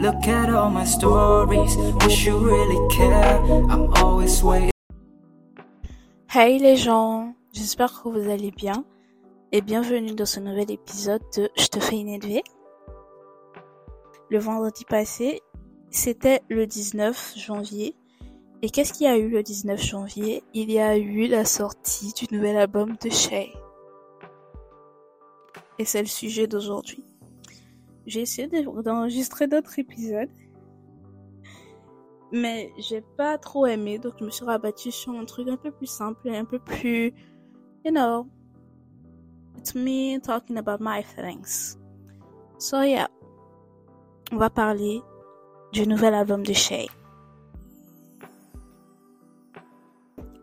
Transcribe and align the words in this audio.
Look 0.00 0.26
at 0.28 0.48
all 0.48 0.70
my 0.70 0.86
stories. 0.86 1.76
Really 1.76 2.88
care. 2.88 3.38
I'm 3.68 3.92
always 3.96 4.42
waiting. 4.42 4.70
Hey 6.26 6.58
les 6.58 6.76
gens, 6.76 7.34
j'espère 7.52 7.92
que 8.02 8.08
vous 8.08 8.30
allez 8.30 8.50
bien 8.50 8.86
et 9.52 9.60
bienvenue 9.60 10.14
dans 10.14 10.24
ce 10.24 10.40
nouvel 10.40 10.70
épisode 10.70 11.20
de 11.36 11.50
Je 11.54 11.66
te 11.66 11.80
fais 11.80 12.00
une 12.00 12.08
EDV. 12.08 12.40
Le 14.30 14.38
vendredi 14.38 14.86
passé, 14.86 15.42
c'était 15.90 16.40
le 16.48 16.66
19 16.66 17.34
janvier. 17.36 17.94
Et 18.62 18.70
qu'est-ce 18.70 18.94
qu'il 18.94 19.06
y 19.06 19.10
a 19.10 19.18
eu 19.18 19.28
le 19.28 19.42
19 19.42 19.82
janvier? 19.82 20.42
Il 20.54 20.72
y 20.72 20.78
a 20.78 20.96
eu 20.96 21.26
la 21.26 21.44
sortie 21.44 22.14
du 22.14 22.34
nouvel 22.34 22.56
album 22.56 22.96
de 23.04 23.10
Shay. 23.10 23.52
Et 25.78 25.84
c'est 25.84 26.00
le 26.00 26.08
sujet 26.08 26.46
d'aujourd'hui. 26.46 27.04
J'ai 28.06 28.22
essayé 28.22 28.48
d'enregistrer 28.48 29.46
d'autres 29.46 29.78
épisodes. 29.78 30.30
Mais 32.32 32.72
j'ai 32.78 33.02
pas 33.16 33.38
trop 33.38 33.66
aimé, 33.66 33.98
donc 33.98 34.14
je 34.20 34.24
me 34.24 34.30
suis 34.30 34.44
rabattue 34.44 34.92
sur 34.92 35.12
un 35.12 35.24
truc 35.24 35.48
un 35.48 35.56
peu 35.56 35.72
plus 35.72 35.86
simple 35.88 36.28
et 36.28 36.36
un 36.36 36.44
peu 36.44 36.60
plus, 36.60 37.12
you 37.84 37.90
know, 37.90 38.28
it's 39.58 39.74
me 39.74 40.18
talking 40.20 40.56
about 40.56 40.78
my 40.80 41.02
feelings. 41.02 41.76
So 42.58 42.82
yeah, 42.82 43.08
on 44.32 44.36
va 44.36 44.48
parler 44.48 45.02
du 45.72 45.86
nouvel 45.88 46.14
album 46.14 46.44
de 46.44 46.52
Shay. 46.52 46.88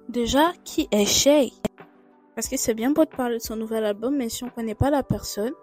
Déjà, 0.09 0.51
qui 0.65 0.87
est 0.91 1.05
Shay? 1.05 1.53
Parce 2.35 2.49
que 2.49 2.57
c'est 2.57 2.73
bien 2.73 2.91
beau 2.91 3.05
de 3.05 3.09
parler 3.09 3.37
de 3.37 3.41
son 3.41 3.55
nouvel 3.55 3.85
album, 3.85 4.15
mais 4.15 4.29
si 4.29 4.43
on 4.43 4.49
connaît 4.49 4.75
pas 4.75 4.89
la 4.89 5.03
personne, 5.03 5.53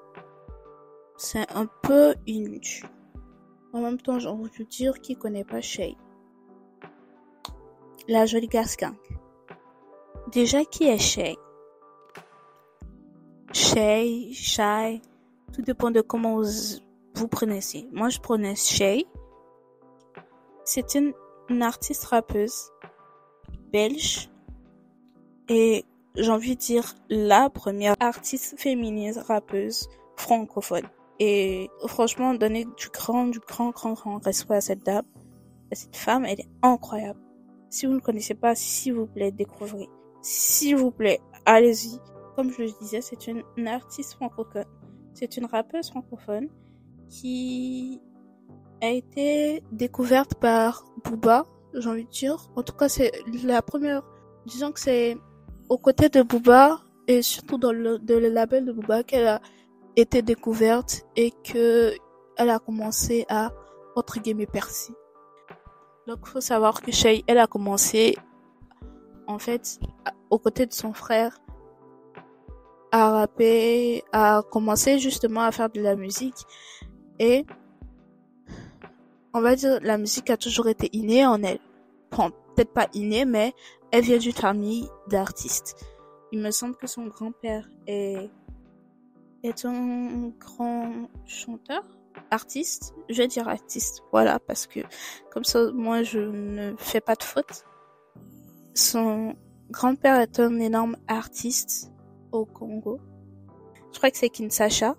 c'est 1.17 1.51
un 1.53 1.67
peu 1.83 2.15
inutile. 2.27 2.89
En 3.73 3.81
même 3.81 4.01
temps, 4.01 4.19
j'ai 4.19 4.29
envie 4.29 4.51
de 4.59 4.65
dire 4.65 5.01
qui 5.01 5.17
connaît 5.17 5.45
pas 5.45 5.61
Shay. 5.61 5.97
La 8.09 8.27
jolie 8.27 8.48
gaskin. 8.48 8.97
Déjà, 10.31 10.65
qui 10.65 10.84
est 10.84 10.98
Shay? 10.98 11.37
Shay, 13.53 14.33
Shay, 14.33 15.01
tout 15.53 15.62
dépend 15.62 15.91
de 15.91 16.01
comment 16.01 16.37
vous, 16.37 16.48
vous 17.15 17.28
prononcez. 17.28 17.89
Moi, 17.93 18.09
je 18.09 18.21
prononce 18.21 18.69
Shay. 18.69 19.06
C'est 20.65 20.95
une, 20.95 21.12
une 21.49 21.62
artiste 21.62 22.05
rappeuse 22.05 22.71
belge 23.73 24.31
et 25.49 25.84
j'ai 26.17 26.31
envie 26.31 26.55
de 26.55 26.61
dire 26.61 26.95
la 27.09 27.51
première 27.51 27.97
artiste 28.01 28.59
féminine 28.59 29.19
rappeuse 29.27 29.89
francophone. 30.17 30.89
Et 31.20 31.70
franchement, 31.87 32.34
donner 32.34 32.65
du 32.65 32.89
grand, 32.93 33.27
du 33.27 33.39
grand, 33.39 33.70
grand, 33.70 33.93
grand 33.93 34.25
respect 34.25 34.57
à 34.57 34.61
cette 34.61 34.84
dame, 34.84 35.05
à 35.71 35.75
cette 35.75 35.97
femme, 35.97 36.25
elle 36.25 36.41
est 36.41 36.48
incroyable. 36.62 37.21
Si 37.71 37.87
vous 37.87 37.95
ne 37.95 38.01
connaissez 38.01 38.34
pas, 38.34 38.55
s'il 38.55 38.95
vous 38.95 39.06
plaît, 39.06 39.31
découvrez. 39.31 39.89
S'il 40.23 40.77
vous 40.77 40.91
plaît, 40.91 41.21
allez-y. 41.45 41.98
Comme 42.37 42.51
je 42.51 42.62
le 42.62 42.71
disais, 42.81 43.01
c'est 43.01 43.27
une, 43.29 43.43
artiste 43.67 44.15
francophone. 44.15 44.65
C'est 45.12 45.37
une 45.37 45.47
rappeuse 45.47 45.91
francophone 45.91 46.48
qui 47.09 48.01
a 48.81 48.91
été 48.91 49.62
découverte 49.71 50.34
par 50.34 50.84
Booba, 51.05 51.45
j'ai 51.75 51.89
envie 51.89 52.05
de 52.05 52.11
dire. 52.11 52.51
En 52.56 52.62
tout 52.62 52.75
cas, 52.75 52.89
c'est 52.89 53.12
la 53.45 53.62
première, 53.62 54.03
disons 54.47 54.73
que 54.73 54.81
c'est 54.81 55.17
aux 55.69 55.78
côtés 55.78 56.09
de 56.09 56.23
Booba 56.23 56.81
et 57.06 57.23
surtout 57.23 57.59
dans 57.59 57.73
le, 57.73 58.01
le 58.06 58.28
label 58.28 58.65
de 58.65 58.73
Booba 58.73 59.05
qu'elle 59.05 59.27
a 59.27 59.41
été 59.97 60.23
découverte 60.23 61.06
et 61.16 61.31
que 61.31 61.94
elle 62.37 62.50
a 62.50 62.59
commencé 62.59 63.27
à 63.28 63.53
entre 63.97 64.21
guillemets 64.21 64.47
percer. 64.47 64.93
Donc 66.06 66.27
faut 66.27 66.41
savoir 66.41 66.82
que 66.82 66.93
Shay, 66.93 67.25
elle 67.27 67.38
a 67.38 67.47
commencé 67.47 68.16
en 69.27 69.38
fait 69.38 69.78
aux 70.31 70.38
côtés 70.38 70.66
de 70.66 70.72
son 70.72 70.93
frère 70.93 71.38
à 72.93 73.10
rapper, 73.10 74.05
à 74.12 74.43
commencer 74.50 74.99
justement 74.99 75.41
à 75.41 75.53
faire 75.53 75.71
de 75.71 75.81
la 75.81 75.97
musique 75.97 76.44
et 77.19 77.47
on 79.32 79.41
va 79.41 79.56
dire 79.56 79.78
la 79.82 79.99
musique 79.99 80.31
a 80.31 80.37
toujours 80.37 80.69
été 80.69 80.91
innée 80.93 81.26
en 81.26 81.43
elle. 81.43 81.61
Bon, 82.11 82.31
peut-être 82.55 82.72
pas 82.72 82.88
innée 82.93 83.25
mais 83.25 83.55
elle 83.91 84.05
vient 84.05 84.19
d'une 84.19 84.32
famille 84.32 84.88
d'artistes. 85.09 85.76
Il 86.32 86.41
me 86.41 86.50
semble 86.50 86.76
que 86.76 86.87
son 86.87 87.06
grand-père 87.06 87.69
est 87.87 88.28
est 89.44 89.65
un 89.65 90.31
grand 90.41 91.09
chanteur, 91.27 91.84
artiste, 92.31 92.94
je 93.09 93.22
vais 93.22 93.28
dire 93.28 93.49
artiste, 93.49 94.03
voilà, 94.10 94.38
parce 94.38 94.66
que 94.66 94.81
comme 95.31 95.44
ça, 95.44 95.71
moi, 95.72 96.03
je 96.03 96.19
ne 96.19 96.75
fais 96.78 97.00
pas 97.00 97.15
de 97.15 97.22
faute. 97.22 97.65
Son 98.75 99.37
grand-père 99.71 100.21
est 100.21 100.41
un 100.41 100.59
énorme 100.59 100.97
artiste 101.06 101.93
au 102.32 102.44
Congo. 102.44 103.00
Je 103.93 103.99
crois 103.99 104.10
que 104.10 104.16
c'est 104.16 104.31
Kinshasa. 104.31 104.97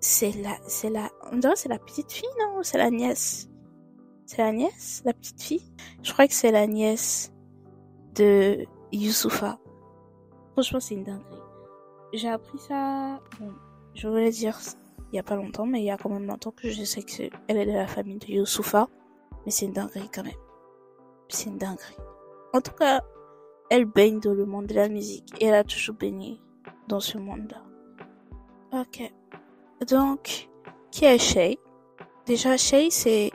C'est 0.00 0.32
la, 0.42 0.54
c'est 0.66 0.90
la, 0.90 1.08
on 1.32 1.38
dirait 1.38 1.56
c'est 1.56 1.70
la 1.70 1.78
petite 1.78 2.12
fille, 2.12 2.28
non? 2.38 2.62
C'est 2.62 2.76
la 2.76 2.90
nièce. 2.90 3.48
C'est 4.26 4.42
la 4.42 4.52
nièce? 4.52 5.00
La 5.06 5.14
petite 5.14 5.40
fille? 5.40 5.72
Je 6.02 6.12
crois 6.12 6.28
que 6.28 6.34
c'est 6.34 6.52
la 6.52 6.66
nièce 6.66 7.32
de 8.14 8.66
Youssoufa. 8.92 9.58
Franchement, 10.52 10.80
c'est 10.80 10.94
une 10.94 11.04
dinguerie. 11.04 11.38
J'ai 12.12 12.28
appris 12.28 12.58
ça, 12.58 13.18
je 13.94 14.08
voulais 14.08 14.30
dire 14.30 14.58
il 15.12 15.16
y 15.16 15.18
a 15.18 15.22
pas 15.22 15.36
longtemps, 15.36 15.66
mais 15.66 15.80
il 15.80 15.84
y 15.84 15.90
a 15.90 15.96
quand 15.96 16.10
même 16.10 16.26
longtemps 16.26 16.50
que 16.50 16.68
je 16.68 16.82
sais 16.82 17.02
que 17.02 17.30
elle 17.46 17.56
est 17.56 17.66
de 17.66 17.72
la 17.72 17.86
famille 17.86 18.18
de 18.18 18.26
Youssoufa. 18.26 18.88
Mais 19.44 19.52
c'est 19.52 19.66
une 19.66 19.72
dinguerie 19.72 20.10
quand 20.12 20.24
même. 20.24 20.32
C'est 21.28 21.50
une 21.50 21.58
dinguerie. 21.58 21.96
En 22.52 22.60
tout 22.60 22.72
cas, 22.72 23.02
elle 23.70 23.84
baigne 23.84 24.20
dans 24.20 24.34
le 24.34 24.46
monde 24.46 24.66
de 24.66 24.74
la 24.74 24.88
musique 24.88 25.32
et 25.40 25.46
elle 25.46 25.54
a 25.54 25.64
toujours 25.64 25.94
baigné 25.96 26.40
dans 26.88 27.00
ce 27.00 27.18
monde-là. 27.18 27.62
Ok. 28.80 29.12
Donc, 29.88 30.48
qui 30.90 31.04
est 31.04 31.18
Shay? 31.18 31.58
Déjà, 32.26 32.56
Shay, 32.56 32.90
c'est 32.90 33.30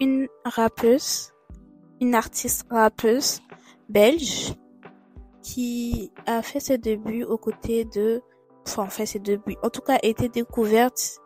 une 0.00 0.28
rappeuse, 0.44 1.32
une 2.00 2.14
artiste 2.14 2.66
rappeuse 2.70 3.40
belge 3.88 4.54
qui 5.42 6.12
a 6.26 6.42
fait 6.42 6.60
ses 6.60 6.78
débuts 6.78 7.24
aux 7.24 7.38
côtés 7.38 7.84
de 7.84 8.22
enfin, 8.66 8.84
en 8.84 8.88
fait 8.88 9.06
ses 9.06 9.18
débuts, 9.18 9.56
en 9.62 9.70
tout 9.70 9.80
cas, 9.80 9.94
a 9.94 10.06
été 10.06 10.28
découverte 10.28 11.20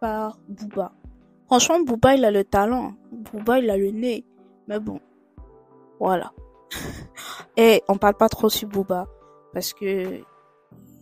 par 0.00 0.38
Booba. 0.48 0.92
Franchement, 1.46 1.80
Booba, 1.80 2.14
il 2.14 2.24
a 2.24 2.30
le 2.30 2.44
talent. 2.44 2.94
Booba, 3.12 3.58
il 3.58 3.70
a 3.70 3.76
le 3.76 3.90
nez. 3.90 4.24
Mais 4.68 4.78
bon, 4.78 5.00
voilà. 5.98 6.32
Et 7.56 7.82
on 7.88 7.96
parle 7.96 8.14
pas 8.14 8.28
trop 8.28 8.48
sur 8.48 8.68
Booba 8.68 9.06
parce 9.52 9.72
que 9.72 10.20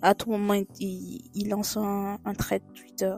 à 0.01 0.15
tout 0.15 0.31
moment, 0.31 0.55
il, 0.79 1.49
lance 1.49 1.77
un, 1.77 2.19
trait 2.39 2.61
Twitter. 2.75 3.15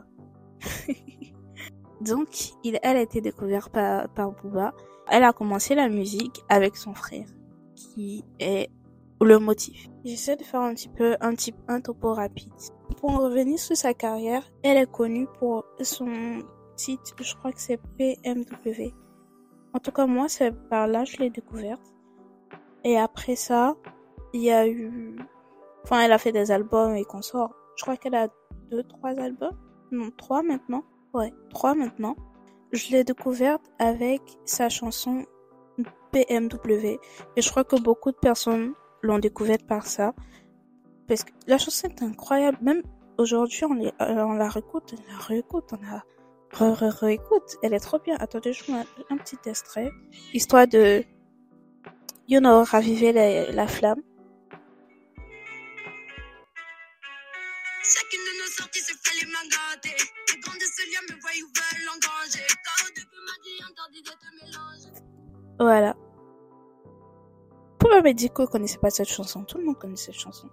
Donc, 2.00 2.28
elle 2.64 2.97
a 2.97 3.00
été 3.00 3.20
découverte 3.20 3.70
par, 3.70 4.08
par 4.08 4.32
Booba. 4.32 4.72
Elle 5.08 5.24
a 5.24 5.32
commencé 5.32 5.74
la 5.74 5.88
musique 5.88 6.42
avec 6.48 6.76
son 6.76 6.94
frère, 6.94 7.26
qui 7.74 8.24
est 8.38 8.70
le 9.25 9.38
motif. 9.38 9.88
J'essaie 10.04 10.36
de 10.36 10.42
faire 10.42 10.60
un 10.60 10.75
petit 10.75 10.88
peu 10.88 11.16
un 11.20 11.34
type 11.34 11.56
un 11.69 11.81
topo 11.81 12.14
rapide. 12.14 12.53
Pour 12.98 13.19
revenir 13.19 13.58
sur 13.58 13.76
sa 13.76 13.94
carrière, 13.94 14.42
elle 14.62 14.76
est 14.76 14.91
connue 14.91 15.26
pour 15.38 15.64
son 15.82 16.41
site, 16.76 17.14
je 17.20 17.34
crois 17.36 17.53
que 17.53 17.60
c'est 17.60 17.80
PMW. 17.98 18.94
En 19.75 19.78
tout 19.78 19.92
cas, 19.92 20.06
moi, 20.06 20.28
c'est 20.28 20.53
par 20.69 20.86
là 20.86 21.04
je 21.04 21.19
l'ai 21.19 21.30
découverte. 21.30 21.82
Et 22.84 22.98
après 22.98 23.36
ça, 23.36 23.77
il 24.33 24.42
y 24.42 24.50
a 24.50 24.66
eu, 24.66 25.16
enfin, 25.84 26.00
elle 26.00 26.12
a 26.12 26.18
fait 26.18 26.33
des 26.33 26.50
albums 26.50 26.94
et 26.94 27.04
consorts. 27.04 27.54
Je 27.77 27.83
crois 27.83 27.97
qu'elle 27.97 28.15
a 28.15 28.28
deux, 28.71 28.83
trois 28.84 29.10
albums. 29.10 29.56
Non, 29.92 30.10
trois 30.16 30.42
maintenant. 30.42 30.84
Ouais, 31.12 31.33
trois 31.50 31.74
maintenant. 31.74 32.16
Je 32.72 32.91
l'ai 32.91 33.04
découverte 33.04 33.62
avec 33.78 34.22
sa 34.44 34.68
chanson 34.68 35.24
PMW. 36.12 36.98
Et 37.36 37.42
je 37.42 37.50
crois 37.50 37.65
que 37.65 37.77
beaucoup 37.80 38.12
de 38.12 38.16
personnes 38.16 38.74
l'ont 39.02 39.18
découverte 39.18 39.66
par 39.66 39.86
ça. 39.86 40.14
Parce 41.08 41.24
que 41.24 41.32
la 41.47 41.58
chanson 41.58 41.88
est 41.88 42.02
incroyable. 42.02 42.58
Même 42.62 42.82
aujourd'hui, 43.18 43.64
on, 43.64 43.76
euh, 43.80 43.91
on 44.00 44.32
la 44.32 44.48
réécoute, 44.48 44.94
on 44.97 45.12
la 45.12 45.18
réécoute, 45.18 45.72
on 45.72 45.80
la 45.82 46.91
réécoute. 46.91 47.56
Elle 47.62 47.74
est 47.74 47.80
trop 47.80 47.98
bien. 47.98 48.16
Attendez, 48.18 48.52
je 48.52 48.70
mets 48.70 48.84
un, 49.10 49.16
petit 49.16 49.38
extrait. 49.47 49.91
Histoire 50.32 50.66
de, 50.66 51.04
you 52.28 52.41
know, 52.41 52.62
raviver 52.64 53.12
la, 53.12 53.50
la 53.50 53.66
flamme. 53.66 54.02
Chacune 57.82 58.20
de 58.20 58.42
nos 58.42 58.50
sorties 58.50 58.80
se 58.80 58.92
fait 59.03 59.24
les 59.24 59.32
mains 59.32 59.48
gâtées. 59.50 59.96
Les 60.32 60.41
grands 60.41 60.54
de 60.54 60.60
ce 60.60 60.82
lien 60.92 61.03
me 61.08 61.20
voient 61.20 61.30
ou 61.42 61.48
veulent 61.58 61.88
engranger. 61.96 62.46
Car 62.64 62.86
au 62.86 62.92
début 62.94 63.20
m'a 63.26 63.36
dit 63.42 63.58
interdit 63.68 64.03
de 64.03 64.10
te 64.10 64.28
mélanger. 64.44 64.92
Voilà. 65.58 65.96
Pourquoi 67.80 68.03
vous 68.03 68.47
connaissez 68.47 68.78
pas 68.78 68.91
cette 68.91 69.09
chanson 69.09 69.42
Tout 69.42 69.59
le 69.59 69.65
monde 69.65 69.78
connaît 69.78 69.97
cette 69.97 70.15
chanson. 70.15 70.48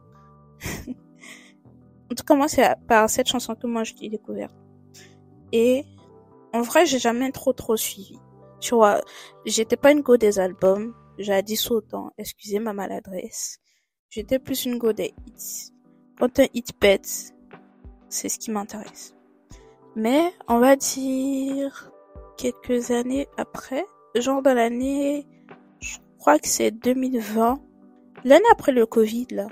en 0.87 2.15
tout 2.15 2.23
cas, 2.23 2.35
moi, 2.35 2.47
c'est 2.47 2.73
par 2.87 3.09
cette 3.09 3.27
chanson 3.27 3.53
que 3.53 3.67
moi 3.67 3.83
je 3.83 3.93
l'ai 4.01 4.09
découverte. 4.09 4.55
Et 5.51 5.85
en 6.53 6.61
vrai, 6.61 6.85
j'ai 6.85 6.99
jamais 6.99 7.31
trop 7.31 7.51
trop 7.51 7.75
suivi. 7.75 8.17
Tu 8.61 8.73
vois, 8.73 9.01
j'étais 9.45 9.75
pas 9.75 9.91
une 9.91 10.01
go 10.01 10.15
des 10.15 10.39
albums. 10.39 10.95
J'ai 11.19 11.43
dit 11.43 11.59
autant. 11.69 12.11
Excusez 12.17 12.59
ma 12.59 12.73
maladresse. 12.73 13.59
J'étais 14.09 14.39
plus 14.39 14.65
une 14.65 14.77
go 14.77 14.93
des 14.93 15.13
hits. 15.25 15.73
Quand 16.17 16.39
un 16.39 16.47
hit 16.53 16.73
pète, 16.79 17.33
c'est 18.07 18.29
ce 18.29 18.39
qui 18.39 18.51
m'intéresse. 18.51 19.15
Mais, 19.95 20.31
on 20.47 20.59
va 20.59 20.75
dire, 20.77 21.91
quelques 22.37 22.91
années 22.91 23.27
après, 23.37 23.85
genre 24.15 24.41
dans 24.41 24.53
l'année, 24.53 25.27
crois 26.19 26.39
que 26.39 26.47
c'est 26.47 26.71
2020, 26.71 27.59
l'année 28.23 28.45
après 28.51 28.71
le 28.71 28.85
Covid, 28.85 29.27
là. 29.31 29.47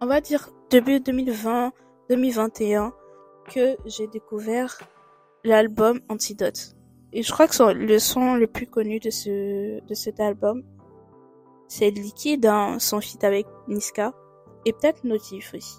On 0.00 0.06
va 0.06 0.20
dire 0.20 0.50
début 0.70 1.00
2020, 1.00 1.72
2021, 2.10 2.92
que 3.52 3.76
j'ai 3.86 4.06
découvert 4.08 4.78
l'album 5.44 6.00
Antidote. 6.08 6.76
Et 7.12 7.22
je 7.22 7.32
crois 7.32 7.46
que 7.46 7.72
le 7.72 7.98
son 7.98 8.34
le 8.34 8.46
plus 8.46 8.66
connu 8.66 8.98
de 8.98 9.10
ce, 9.10 9.80
de 9.84 9.94
cet 9.94 10.20
album, 10.20 10.64
c'est 11.68 11.90
Liquide, 11.90 12.46
hein, 12.46 12.78
son 12.78 13.00
feat 13.00 13.22
avec 13.24 13.46
Niska. 13.68 14.12
Et 14.64 14.72
peut-être 14.72 15.04
Notif 15.04 15.52
aussi. 15.54 15.78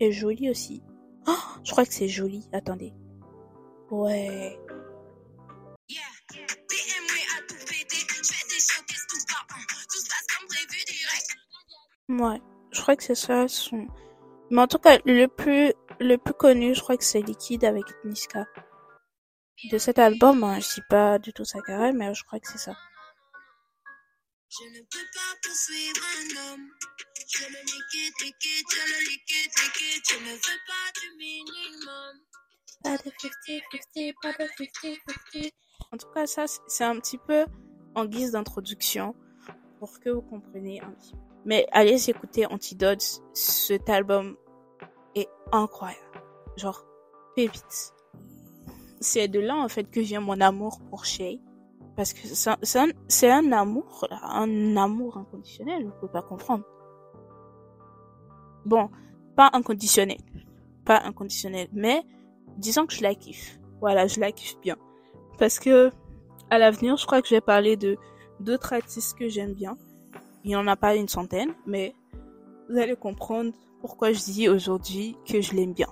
Et 0.00 0.10
Joli 0.10 0.50
aussi. 0.50 0.82
Oh, 1.28 1.32
je 1.62 1.70
crois 1.70 1.84
que 1.84 1.92
c'est 1.92 2.08
Joli. 2.08 2.48
Attendez. 2.52 2.94
Ouais. 3.90 4.58
Yeah, 5.88 6.00
BMW 6.32 6.59
tout 9.30 9.46
pas 9.48 9.54
un. 9.54 9.84
Tout 9.90 9.98
se 9.98 10.08
passe 10.08 10.26
comme 10.36 10.48
prévu 10.48 10.84
direct. 10.86 11.36
Ouais. 12.08 12.40
Je 12.72 12.80
crois 12.80 12.96
que 12.96 13.02
c'est 13.02 13.14
ça 13.14 13.48
son. 13.48 13.88
Mais 14.50 14.62
en 14.62 14.66
tout 14.66 14.78
cas, 14.78 14.98
le 15.04 15.26
plus, 15.26 15.72
le 16.00 16.16
plus 16.16 16.34
connu, 16.34 16.74
je 16.74 16.80
crois 16.80 16.96
que 16.96 17.04
c'est 17.04 17.22
Liquide 17.22 17.64
avec 17.64 17.84
Niska. 18.04 18.46
De 19.70 19.78
cet 19.78 19.98
album, 19.98 20.42
hein, 20.42 20.58
je 20.58 20.74
dis 20.74 20.82
pas 20.88 21.18
du 21.18 21.32
tout 21.32 21.44
sa 21.44 21.60
carrière, 21.60 21.92
mais 21.92 22.14
je 22.14 22.24
crois 22.24 22.40
que 22.40 22.48
c'est 22.50 22.58
ça. 22.58 22.74
Je 24.48 24.64
ne 24.64 24.80
peux 24.80 25.06
pas 25.14 25.36
poursuivre 25.42 26.00
un 26.18 26.52
homme. 26.52 26.68
Je 27.32 27.44
le 27.44 27.60
liquide, 27.60 28.14
liquide, 28.22 28.66
je 28.70 28.92
le 28.92 29.00
liquide, 29.10 29.52
liquide. 29.62 30.02
Je 30.10 30.16
ne 30.16 30.32
veux 30.32 30.60
pas 30.66 31.00
du 31.00 31.16
minimum. 31.16 32.14
Pas 32.82 32.96
de 32.96 33.10
50-50, 33.10 34.14
pas 34.22 34.32
de 34.32 34.48
50-50. 34.48 35.50
En 35.92 35.96
tout 35.98 36.10
cas, 36.12 36.26
ça, 36.26 36.46
c'est 36.66 36.84
un 36.84 36.98
petit 36.98 37.18
peu 37.18 37.44
en 37.94 38.04
guise 38.04 38.32
d'introduction 38.32 39.14
pour 39.78 39.98
que 40.00 40.10
vous 40.10 40.22
compreniez 40.22 40.80
un 40.80 40.90
petit 40.90 41.12
peu. 41.12 41.18
Mais 41.44 41.66
allez 41.72 42.10
écouter 42.10 42.46
Antidote. 42.46 43.22
Cet 43.32 43.88
album 43.88 44.36
est 45.14 45.28
incroyable. 45.52 46.00
Genre, 46.56 46.84
pépite. 47.34 47.94
C'est 49.00 49.28
de 49.28 49.40
là, 49.40 49.56
en 49.56 49.68
fait, 49.68 49.84
que 49.84 50.00
vient 50.00 50.20
mon 50.20 50.40
amour 50.40 50.80
pour 50.90 51.04
Shay. 51.04 51.40
Parce 51.96 52.12
que 52.12 52.26
c'est 52.26 53.28
un, 53.28 53.52
amour, 53.52 54.06
un 54.10 54.76
amour 54.76 55.18
inconditionnel, 55.18 55.84
vous 55.84 55.92
pouvez 56.00 56.12
pas 56.12 56.22
comprendre. 56.22 56.64
Bon, 58.64 58.88
pas 59.36 59.50
inconditionnel. 59.52 60.18
Pas 60.84 61.02
inconditionnel, 61.04 61.68
mais 61.72 62.02
disons 62.56 62.86
que 62.86 62.94
je 62.94 63.02
la 63.02 63.14
kiffe. 63.14 63.58
Voilà, 63.80 64.06
je 64.06 64.20
la 64.20 64.32
kiffe 64.32 64.58
bien. 64.60 64.76
Parce 65.38 65.58
que, 65.58 65.90
à 66.50 66.58
l'avenir, 66.58 66.96
je 66.96 67.06
crois 67.06 67.22
que 67.22 67.28
je 67.28 67.34
vais 67.34 67.40
parler 67.40 67.76
de 67.76 67.96
d'autres 68.40 68.72
artistes 68.72 69.16
que 69.18 69.28
j'aime 69.28 69.54
bien. 69.54 69.76
Il 70.44 70.48
n'y 70.48 70.56
en 70.56 70.66
a 70.66 70.76
pas 70.76 70.96
une 70.96 71.08
centaine, 71.08 71.54
mais 71.66 71.94
vous 72.68 72.78
allez 72.78 72.96
comprendre 72.96 73.52
pourquoi 73.80 74.12
je 74.12 74.20
dis 74.20 74.48
aujourd'hui 74.48 75.16
que 75.26 75.40
je 75.40 75.54
l'aime 75.54 75.72
bien. 75.72 75.88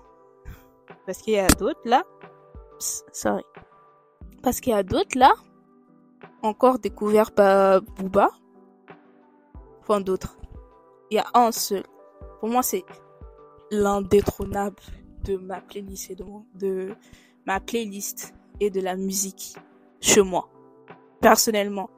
Parce 1.07 1.19
qu'il 1.19 1.35
y 1.35 1.39
a 1.39 1.47
d'autres 1.47 1.81
là. 1.85 2.05
Sorry. 2.79 3.45
Parce 4.43 4.61
qu'il 4.61 4.73
y 4.73 4.77
a 4.77 4.83
d'autres 4.83 5.19
là, 5.19 5.33
encore 6.43 6.79
découverts 6.79 7.33
par 7.33 7.83
Booba. 7.83 8.31
Enfin 9.81 10.01
d'autres. 10.01 10.37
Il 11.11 11.17
y 11.17 11.19
a 11.19 11.27
un 11.35 11.53
seul. 11.53 11.85
Pour 12.41 12.49
moi, 12.49 12.63
c'est 12.63 12.85
l'indétrônable 13.71 14.77
de 15.25 15.37
ma 15.37 15.61
playlist 15.61 16.11
et 16.11 16.15
de 16.15 16.95
ma 17.47 17.61
playlist 17.61 18.35
et 18.61 18.71
de 18.71 18.81
la 18.81 18.97
musique 18.97 19.57
chez 20.01 20.23
moi. 20.23 20.49
Personnellement. 21.21 21.91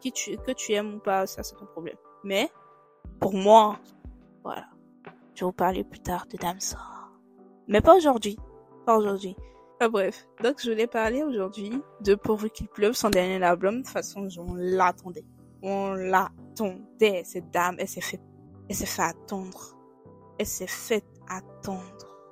Qui 0.00 0.12
tu, 0.12 0.36
que 0.38 0.52
tu 0.52 0.72
aimes 0.72 0.94
ou 0.94 0.98
pas, 1.00 1.26
ça 1.26 1.42
c'est 1.42 1.56
ton 1.56 1.66
problème. 1.66 1.96
Mais, 2.22 2.50
pour 3.20 3.34
moi, 3.34 3.78
voilà. 4.44 4.66
Je 5.34 5.40
vais 5.40 5.46
vous 5.46 5.52
parler 5.52 5.84
plus 5.84 6.00
tard 6.00 6.26
de 6.26 6.36
Damsa. 6.36 6.78
Mais 7.66 7.80
pas 7.80 7.96
aujourd'hui. 7.96 8.36
Pas 8.86 8.96
aujourd'hui. 8.96 9.36
Ah, 9.80 9.88
bref. 9.88 10.26
Donc, 10.42 10.60
je 10.60 10.70
voulais 10.70 10.86
parler 10.88 11.22
aujourd'hui 11.22 11.70
de 12.00 12.16
Pourvu 12.16 12.50
qu'il 12.50 12.66
pleuve, 12.68 12.94
son 12.94 13.10
dernier 13.10 13.42
album. 13.44 13.76
De 13.76 13.82
toute 13.82 13.92
façon, 13.92 14.28
on 14.38 14.54
l'attendait. 14.54 15.24
On 15.62 15.92
l'attendait. 15.92 17.22
Cette 17.24 17.50
dame, 17.50 17.76
elle 17.78 17.86
s'est 17.86 18.00
fait, 18.00 18.20
elle 18.68 18.74
s'est 18.74 18.86
fait 18.86 19.02
attendre. 19.02 19.76
Elle 20.38 20.46
s'est 20.46 20.66
fait 20.66 21.04
attendre. 21.28 21.84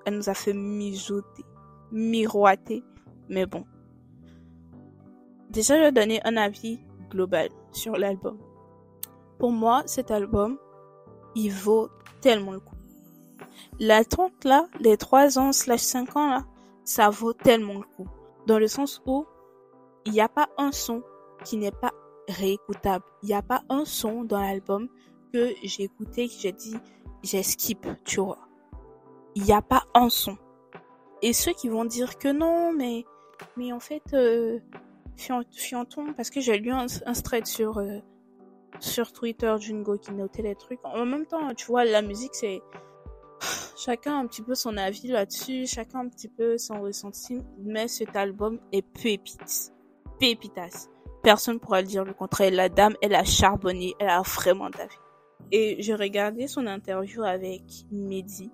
Elle 0.05 0.17
nous 0.17 0.29
a 0.29 0.35
fait 0.35 0.55
mijoter, 0.55 1.45
miroiter. 1.93 2.83
Mais 3.29 3.47
bon. 3.47 3.65
Déjà, 5.51 5.77
je 5.77 5.83
vais 5.83 5.93
donner 5.93 6.21
un 6.25 6.37
avis 6.37 6.81
global 7.11 7.49
sur 7.73 7.97
l'album. 7.97 8.39
Pour 9.39 9.53
moi, 9.53 9.83
cet 9.87 10.11
album, 10.11 10.59
il 11.35 11.51
vaut 11.53 11.89
tellement 12.21 12.53
le 12.53 12.61
coup. 12.61 12.75
L'attente 13.79 14.45
là, 14.45 14.67
les 14.81 14.97
3 14.97 15.39
ans 15.39 15.53
slash 15.53 15.81
5 15.81 16.17
ans 16.17 16.31
là, 16.31 16.45
ça 16.85 17.11
vaut 17.11 17.33
tellement 17.33 17.75
le 17.75 17.85
coup. 17.97 18.09
Dans 18.47 18.59
le 18.59 18.69
sens 18.69 19.03
où 19.07 19.27
il 20.05 20.13
n'y 20.13 20.21
a 20.21 20.29
pas 20.29 20.49
un 20.57 20.73
son 20.73 21.03
qui 21.45 21.57
n'est 21.57 21.73
pas 21.73 21.93
réécoutable. 22.29 23.05
Il 23.23 23.27
n'y 23.27 23.35
a 23.35 23.43
pas 23.43 23.63
un 23.69 23.85
son 23.85 24.25
dans 24.25 24.41
l'album 24.41 24.89
que 25.33 25.53
j'ai 25.63 25.85
écouté, 25.85 26.29
que 26.29 26.35
j'ai 26.39 26.53
dit, 26.53 26.77
j'ai 27.23 27.43
skip, 27.43 27.87
tu 28.05 28.21
vois. 28.21 28.39
Il 29.35 29.43
n'y 29.43 29.53
a 29.53 29.63
pas 29.63 29.85
un 29.95 30.09
son. 30.09 30.37
Et 31.23 31.33
ceux 31.33 31.53
qui 31.53 31.69
vont 31.69 31.85
dire 31.85 32.19
que 32.19 32.29
non, 32.29 32.73
mais, 32.73 33.05
mais 33.57 33.73
en 33.73 33.81
fait, 33.81 34.03
euh, 34.15 34.61
Fianton, 35.17 36.13
parce 36.15 36.31
que 36.31 36.41
j'ai 36.41 36.59
lu 36.59 36.71
un, 36.71 36.87
un 37.07 37.13
thread 37.13 37.47
sur, 37.47 37.79
euh, 37.79 37.99
sur 38.81 39.13
Twitter 39.13 39.55
d'une 39.59 39.83
go 39.83 39.97
qui 39.99 40.13
notait 40.13 40.43
les 40.43 40.55
trucs. 40.55 40.81
En 40.85 41.07
même 41.07 41.27
temps, 41.27 41.55
tu 41.55 41.67
vois, 41.67 41.85
la 41.85 42.03
musique, 42.03 42.35
c'est, 42.35 42.61
chacun 43.77 44.19
un 44.19 44.27
petit 44.27 44.43
peu 44.43 44.55
son 44.55 44.77
avis 44.77 45.09
là-dessus, 45.09 45.67
chacun 45.67 46.01
un 46.01 46.09
petit 46.09 46.29
peu 46.29 46.59
son 46.59 46.81
ressenti, 46.81 47.43
mais 47.59 47.89
cet 47.89 48.17
album 48.17 48.59
est 48.73 48.83
pépite. 48.83 49.73
Pépitas. 50.19 50.89
Personne 51.23 51.61
pourra 51.61 51.83
dire 51.83 52.05
le 52.05 52.15
contraire. 52.15 52.51
La 52.53 52.69
dame, 52.69 52.95
elle 53.03 53.15
a 53.15 53.25
charbonné, 53.25 53.95
elle 53.99 54.09
a 54.09 54.23
vraiment 54.23 54.71
taffé. 54.71 54.97
Et 55.53 55.77
j'ai 55.81 55.95
regardé 55.95 56.47
son 56.47 56.67
interview 56.67 57.23
avec 57.23 57.63
Mehdi. 57.91 58.51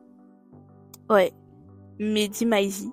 Ouais. 1.08 1.32
Mehdi 1.98 2.46
Maizi. 2.46 2.90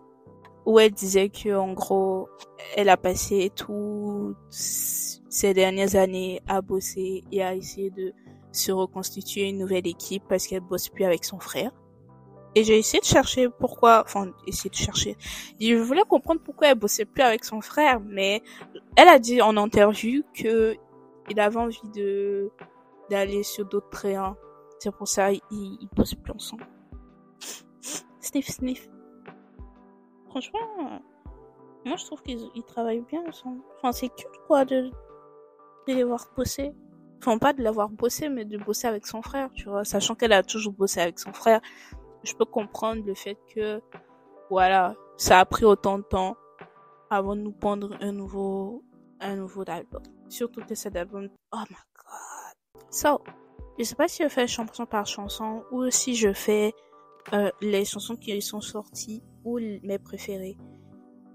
Où 0.69 0.77
elle 0.77 0.91
disait 0.91 1.29
que, 1.29 1.55
en 1.57 1.73
gros, 1.73 2.29
elle 2.77 2.89
a 2.89 2.95
passé 2.95 3.51
toutes 3.55 4.37
ces 4.51 5.55
dernières 5.55 5.95
années 5.95 6.43
à 6.47 6.61
bosser 6.61 7.23
et 7.31 7.41
à 7.41 7.55
essayer 7.55 7.89
de 7.89 8.13
se 8.51 8.71
reconstituer 8.71 9.49
une 9.49 9.57
nouvelle 9.57 9.87
équipe 9.87 10.21
parce 10.29 10.45
qu'elle 10.45 10.59
bosse 10.59 10.89
plus 10.89 11.05
avec 11.05 11.25
son 11.25 11.39
frère. 11.39 11.71
Et 12.53 12.63
j'ai 12.63 12.77
essayé 12.77 13.01
de 13.01 13.05
chercher 13.05 13.49
pourquoi, 13.49 14.03
enfin, 14.05 14.31
essayer 14.45 14.69
de 14.69 14.75
chercher. 14.75 15.17
Je 15.59 15.73
voulais 15.73 16.03
comprendre 16.07 16.41
pourquoi 16.45 16.67
elle 16.67 16.77
bossait 16.77 17.05
plus 17.05 17.23
avec 17.23 17.45
son 17.45 17.61
frère, 17.61 17.99
mais 17.99 18.43
elle 18.95 19.07
a 19.07 19.17
dit 19.17 19.41
en 19.41 19.57
interview 19.57 20.21
que 20.35 20.75
il 21.31 21.39
avait 21.39 21.57
envie 21.57 21.89
de, 21.95 22.51
d'aller 23.09 23.41
sur 23.41 23.65
d'autres 23.65 23.89
trains. 23.89 24.37
C'est 24.77 24.95
pour 24.95 25.07
ça, 25.07 25.31
ils, 25.31 25.41
ils 25.51 25.89
bossent 25.95 26.13
plus 26.13 26.33
ensemble. 26.33 26.67
Sniff, 28.19 28.49
sniff. 28.49 28.87
Franchement, 30.29 31.01
moi 31.85 31.95
je 31.95 32.05
trouve 32.05 32.21
qu'ils 32.21 32.49
ils 32.55 32.63
travaillent 32.63 33.01
bien 33.01 33.23
ensemble. 33.27 33.61
Enfin, 33.77 33.91
c'est 33.91 34.09
cute 34.09 34.27
quoi 34.47 34.65
de, 34.65 34.89
de 35.87 35.93
les 35.93 36.03
voir 36.03 36.27
bosser. 36.35 36.73
Enfin, 37.21 37.37
pas 37.37 37.51
de 37.51 37.61
l'avoir 37.61 37.89
bossé, 37.89 38.29
mais 38.29 38.45
de 38.45 38.57
bosser 38.57 38.87
avec 38.87 39.05
son 39.05 39.21
frère, 39.21 39.51
tu 39.53 39.67
vois. 39.67 39.83
Sachant 39.83 40.15
qu'elle 40.15 40.31
a 40.31 40.41
toujours 40.41 40.71
bossé 40.71 41.01
avec 41.01 41.19
son 41.19 41.33
frère, 41.33 41.59
je 42.23 42.33
peux 42.33 42.45
comprendre 42.45 43.03
le 43.05 43.13
fait 43.13 43.37
que, 43.53 43.81
voilà, 44.49 44.95
ça 45.17 45.39
a 45.39 45.45
pris 45.45 45.65
autant 45.65 45.97
de 45.97 46.03
temps 46.03 46.37
avant 47.09 47.35
de 47.35 47.41
nous 47.41 47.51
pondre 47.51 47.97
un 47.99 48.13
nouveau, 48.13 48.83
un 49.19 49.35
nouveau 49.35 49.63
album. 49.67 50.03
Surtout 50.29 50.61
que 50.61 50.75
cet 50.75 50.95
album, 50.95 51.29
oh 51.51 51.63
my 51.69 51.75
god. 51.75 52.89
So, 52.89 53.21
je 53.77 53.83
sais 53.83 53.95
pas 53.95 54.07
si 54.07 54.23
je 54.23 54.29
fais 54.29 54.47
chanson 54.47 54.85
par 54.85 55.05
chanson 55.05 55.63
ou 55.71 55.89
si 55.89 56.15
je 56.15 56.31
fais 56.31 56.73
euh, 57.33 57.51
les 57.61 57.83
chansons 57.83 58.15
qui 58.15 58.41
sont 58.41 58.61
sorties 58.61 59.23
mes 59.57 59.99
préférées. 59.99 60.57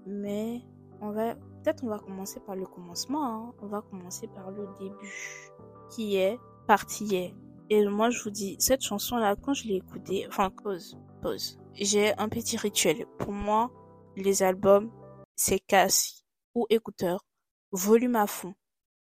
Mais 0.05 0.61
on 1.01 1.11
va 1.11 1.35
peut-être 1.35 1.83
on 1.83 1.89
va 1.89 1.99
commencer 1.99 2.39
par 2.39 2.55
le 2.55 2.65
commencement. 2.65 3.25
hein. 3.25 3.53
On 3.61 3.67
va 3.67 3.81
commencer 3.81 4.27
par 4.27 4.51
le 4.51 4.67
début, 4.79 5.49
qui 5.89 6.15
est 6.17 6.37
parti. 6.67 7.33
Et 7.69 7.87
moi 7.87 8.09
je 8.11 8.21
vous 8.23 8.29
dis 8.29 8.55
cette 8.59 8.83
chanson 8.83 9.17
là 9.17 9.35
quand 9.35 9.53
je 9.53 9.67
l'ai 9.67 9.75
écoutée, 9.75 10.25
enfin 10.27 10.51
pause, 10.51 10.97
pause. 11.21 11.59
J'ai 11.73 12.17
un 12.17 12.29
petit 12.29 12.55
rituel. 12.55 13.05
Pour 13.17 13.33
moi, 13.33 13.71
les 14.15 14.43
albums, 14.43 14.91
c'est 15.35 15.59
casque 15.59 16.23
ou 16.53 16.65
écouteur, 16.69 17.25
volume 17.71 18.15
à 18.15 18.27
fond. 18.27 18.53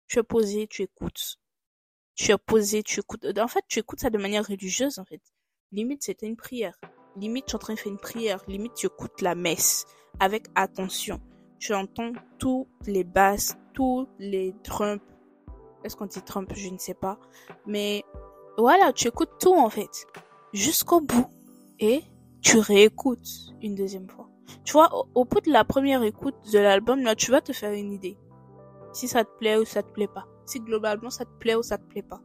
Tu 0.07 0.19
es 0.19 0.23
posé, 0.23 0.67
tu 0.67 0.81
écoutes. 0.81 1.37
Tu 2.15 2.31
es 2.31 2.37
posé, 2.37 2.83
tu 2.83 2.99
écoutes. 2.99 3.25
En 3.37 3.47
fait, 3.47 3.63
tu 3.69 3.79
écoutes 3.79 4.01
ça 4.01 4.09
de 4.09 4.17
manière 4.17 4.45
religieuse, 4.45 4.99
en 4.99 5.05
fait. 5.05 5.21
Limite, 5.71 6.03
c'était 6.03 6.25
une 6.27 6.35
prière. 6.35 6.77
Limite, 7.15 7.45
tu 7.45 7.51
es 7.51 7.55
en 7.55 7.59
train 7.59 7.73
de 7.73 7.79
faire 7.79 7.91
une 7.91 7.99
prière. 7.99 8.43
Limite, 8.47 8.73
tu 8.73 8.87
écoutes 8.87 9.21
la 9.21 9.35
messe 9.35 9.85
avec 10.19 10.47
attention. 10.55 11.19
Tu 11.59 11.73
entends 11.73 12.13
toutes 12.37 12.67
les 12.87 13.03
basses, 13.03 13.57
tous 13.73 14.07
les 14.19 14.53
drums. 14.63 14.99
Est-ce 15.83 15.95
qu'on 15.95 16.05
dit 16.05 16.21
Trump? 16.21 16.51
Je 16.55 16.69
ne 16.69 16.77
sais 16.77 16.93
pas. 16.93 17.19
Mais 17.65 18.03
voilà, 18.57 18.93
tu 18.93 19.07
écoutes 19.07 19.37
tout 19.39 19.55
en 19.55 19.69
fait. 19.69 20.07
Jusqu'au 20.53 21.01
bout. 21.01 21.27
Et 21.79 22.03
tu 22.41 22.57
réécoutes 22.59 23.53
une 23.61 23.75
deuxième 23.75 24.09
fois. 24.09 24.29
Tu 24.63 24.73
vois, 24.73 24.89
au, 25.15 25.25
bout 25.25 25.41
de 25.41 25.51
la 25.51 25.63
première 25.63 26.03
écoute 26.03 26.35
de 26.51 26.59
l'album, 26.59 27.01
là, 27.01 27.15
tu 27.15 27.31
vas 27.31 27.41
te 27.41 27.53
faire 27.53 27.71
une 27.71 27.93
idée. 27.93 28.17
Si 28.93 29.07
ça 29.07 29.23
te 29.23 29.37
plaît 29.37 29.57
ou 29.57 29.65
ça 29.65 29.83
te 29.83 29.91
plaît 29.91 30.07
pas. 30.07 30.25
Si 30.45 30.59
globalement 30.59 31.09
ça 31.09 31.25
te 31.25 31.31
plaît 31.39 31.55
ou 31.55 31.63
ça 31.63 31.77
te 31.77 31.83
plaît 31.83 32.03
pas. 32.03 32.21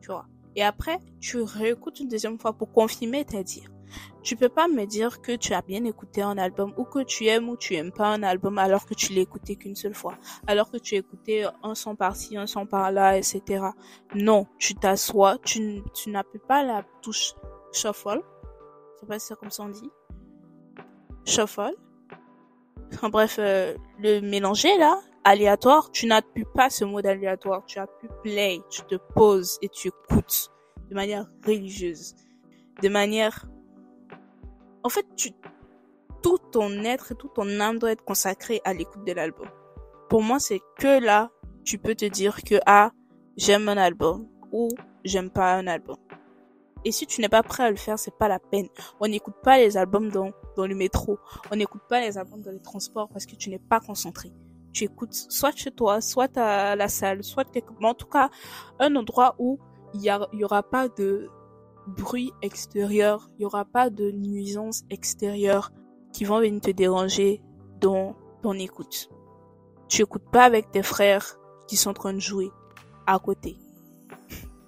Tu 0.00 0.08
vois. 0.08 0.26
Et 0.56 0.62
après, 0.62 0.98
tu 1.20 1.40
réécoutes 1.40 2.00
une 2.00 2.08
deuxième 2.08 2.38
fois 2.38 2.52
pour 2.52 2.72
confirmer 2.72 3.24
tes 3.24 3.44
dires. 3.44 3.70
Tu 4.22 4.36
peux 4.36 4.48
pas 4.48 4.68
me 4.68 4.84
dire 4.84 5.20
que 5.20 5.36
tu 5.36 5.54
as 5.54 5.62
bien 5.62 5.84
écouté 5.84 6.22
un 6.22 6.38
album 6.38 6.74
ou 6.76 6.84
que 6.84 7.02
tu 7.02 7.26
aimes 7.26 7.48
ou 7.48 7.56
tu 7.56 7.74
aimes 7.74 7.92
pas 7.92 8.08
un 8.08 8.22
album 8.22 8.58
alors 8.58 8.86
que 8.86 8.94
tu 8.94 9.12
l'as 9.12 9.22
écouté 9.22 9.56
qu'une 9.56 9.76
seule 9.76 9.94
fois, 9.94 10.14
alors 10.46 10.70
que 10.70 10.76
tu 10.76 10.96
écouté 10.96 11.46
un 11.62 11.74
son 11.74 11.96
par-ci, 11.96 12.36
un 12.36 12.46
son 12.46 12.66
par-là, 12.66 13.16
etc. 13.16 13.66
Non, 14.14 14.46
tu 14.58 14.74
t'assois, 14.74 15.38
tu, 15.38 15.82
tu 15.94 16.10
n'appuies 16.10 16.40
pas 16.46 16.62
la 16.62 16.84
touche 17.02 17.34
shuffle. 17.72 18.22
Je 18.94 19.00
sais 19.00 19.06
pas 19.06 19.18
si 19.18 19.26
c'est 19.28 19.36
comme 19.36 19.50
ça 19.50 19.62
on 19.62 19.68
dit. 19.68 19.90
Shuffle. 21.24 21.74
Enfin 22.94 23.10
bref, 23.10 23.36
euh, 23.38 23.74
le 23.98 24.20
mélanger 24.20 24.76
là, 24.78 25.00
aléatoire, 25.24 25.90
tu 25.90 26.06
n'appuies 26.06 26.46
pas 26.54 26.70
ce 26.70 26.84
mode 26.84 27.06
aléatoire, 27.06 27.64
tu 27.66 27.78
appuies 27.78 28.08
play, 28.22 28.60
tu 28.70 28.82
te 28.82 28.94
poses 29.14 29.58
et 29.62 29.68
tu 29.68 29.88
écoutes 29.88 30.50
de 30.90 30.94
manière 30.94 31.26
religieuse, 31.46 32.14
de 32.82 32.88
manière 32.88 33.46
en 34.88 34.90
fait, 34.90 35.06
tu, 35.16 35.32
tout 36.22 36.38
ton 36.50 36.82
être 36.82 37.12
et 37.12 37.14
tout 37.14 37.28
ton 37.28 37.60
âme 37.60 37.78
doit 37.78 37.92
être 37.92 38.06
consacré 38.06 38.62
à 38.64 38.72
l'écoute 38.72 39.04
de 39.04 39.12
l'album. 39.12 39.46
Pour 40.08 40.22
moi, 40.22 40.38
c'est 40.38 40.62
que 40.78 40.98
là, 40.98 41.30
tu 41.62 41.76
peux 41.76 41.94
te 41.94 42.06
dire 42.06 42.42
que, 42.42 42.54
ah, 42.64 42.92
j'aime 43.36 43.68
un 43.68 43.76
album 43.76 44.26
ou 44.50 44.70
j'aime 45.04 45.28
pas 45.28 45.56
un 45.56 45.66
album. 45.66 45.98
Et 46.86 46.90
si 46.90 47.06
tu 47.06 47.20
n'es 47.20 47.28
pas 47.28 47.42
prêt 47.42 47.64
à 47.64 47.70
le 47.70 47.76
faire, 47.76 47.98
c'est 47.98 48.16
pas 48.16 48.28
la 48.28 48.38
peine. 48.38 48.68
On 48.98 49.08
n'écoute 49.08 49.34
pas 49.42 49.58
les 49.58 49.76
albums 49.76 50.08
dans, 50.08 50.30
dans 50.56 50.66
le 50.66 50.74
métro. 50.74 51.18
On 51.52 51.56
n'écoute 51.56 51.82
pas 51.86 52.00
les 52.00 52.16
albums 52.16 52.40
dans 52.40 52.52
les 52.52 52.62
transports 52.62 53.10
parce 53.10 53.26
que 53.26 53.36
tu 53.36 53.50
n'es 53.50 53.58
pas 53.58 53.80
concentré. 53.80 54.32
Tu 54.72 54.84
écoutes 54.84 55.12
soit 55.12 55.54
chez 55.54 55.70
toi, 55.70 56.00
soit 56.00 56.34
à 56.38 56.76
la 56.76 56.88
salle, 56.88 57.22
soit 57.22 57.44
quelque, 57.44 57.74
en 57.82 57.92
tout 57.92 58.06
cas, 58.06 58.30
un 58.78 58.96
endroit 58.96 59.34
où 59.38 59.58
il 59.92 60.00
y, 60.00 60.06
y 60.06 60.44
aura 60.44 60.62
pas 60.62 60.88
de, 60.88 61.28
bruit 61.88 62.32
extérieur, 62.42 63.30
il 63.38 63.42
y 63.42 63.44
aura 63.44 63.64
pas 63.64 63.90
de 63.90 64.10
nuisances 64.10 64.84
extérieures 64.90 65.72
qui 66.12 66.24
vont 66.24 66.40
venir 66.40 66.60
te 66.60 66.70
déranger 66.70 67.42
dans 67.80 68.16
ton 68.42 68.54
écoute. 68.54 69.08
Tu 69.88 70.02
écoutes 70.02 70.30
pas 70.30 70.44
avec 70.44 70.70
tes 70.70 70.82
frères 70.82 71.38
qui 71.66 71.76
sont 71.76 71.90
en 71.90 71.94
train 71.94 72.12
de 72.12 72.20
jouer 72.20 72.50
à 73.06 73.18
côté. 73.18 73.56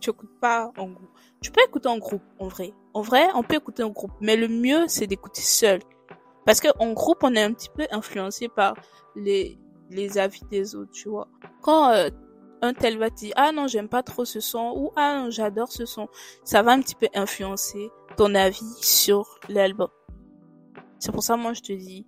tu 0.00 0.10
écoutes 0.10 0.40
pas 0.40 0.72
en 0.76 0.88
groupe. 0.88 1.10
Tu 1.42 1.50
peux 1.50 1.62
écouter 1.66 1.88
en 1.88 1.98
groupe, 1.98 2.22
en 2.38 2.48
vrai. 2.48 2.72
En 2.92 3.02
vrai, 3.02 3.28
on 3.34 3.42
peut 3.42 3.56
écouter 3.56 3.82
en 3.82 3.90
groupe, 3.90 4.12
mais 4.20 4.36
le 4.36 4.48
mieux, 4.48 4.88
c'est 4.88 5.06
d'écouter 5.06 5.42
seul. 5.42 5.80
Parce 6.44 6.60
que 6.60 6.68
groupe, 6.94 7.18
on 7.22 7.34
est 7.34 7.42
un 7.42 7.52
petit 7.52 7.70
peu 7.74 7.86
influencé 7.90 8.48
par 8.48 8.74
les, 9.14 9.58
les 9.90 10.18
avis 10.18 10.42
des 10.50 10.74
autres, 10.74 10.90
tu 10.92 11.08
vois. 11.08 11.28
Quand 11.62 11.90
euh, 11.90 12.10
un 12.62 12.74
tel 12.74 12.98
va 12.98 13.10
te 13.10 13.16
dire 13.16 13.32
ah 13.36 13.52
non 13.52 13.66
j'aime 13.66 13.88
pas 13.88 14.02
trop 14.02 14.24
ce 14.24 14.40
son 14.40 14.72
ou 14.76 14.92
ah 14.96 15.18
non 15.18 15.30
j'adore 15.30 15.72
ce 15.72 15.86
son. 15.86 16.08
Ça 16.44 16.62
va 16.62 16.72
un 16.72 16.80
petit 16.80 16.94
peu 16.94 17.08
influencer 17.14 17.90
ton 18.16 18.34
avis 18.34 18.74
sur 18.80 19.38
l'album. 19.48 19.88
C'est 20.98 21.12
pour 21.12 21.22
ça 21.22 21.36
moi 21.36 21.52
je 21.52 21.60
te 21.60 21.72
dis 21.72 22.06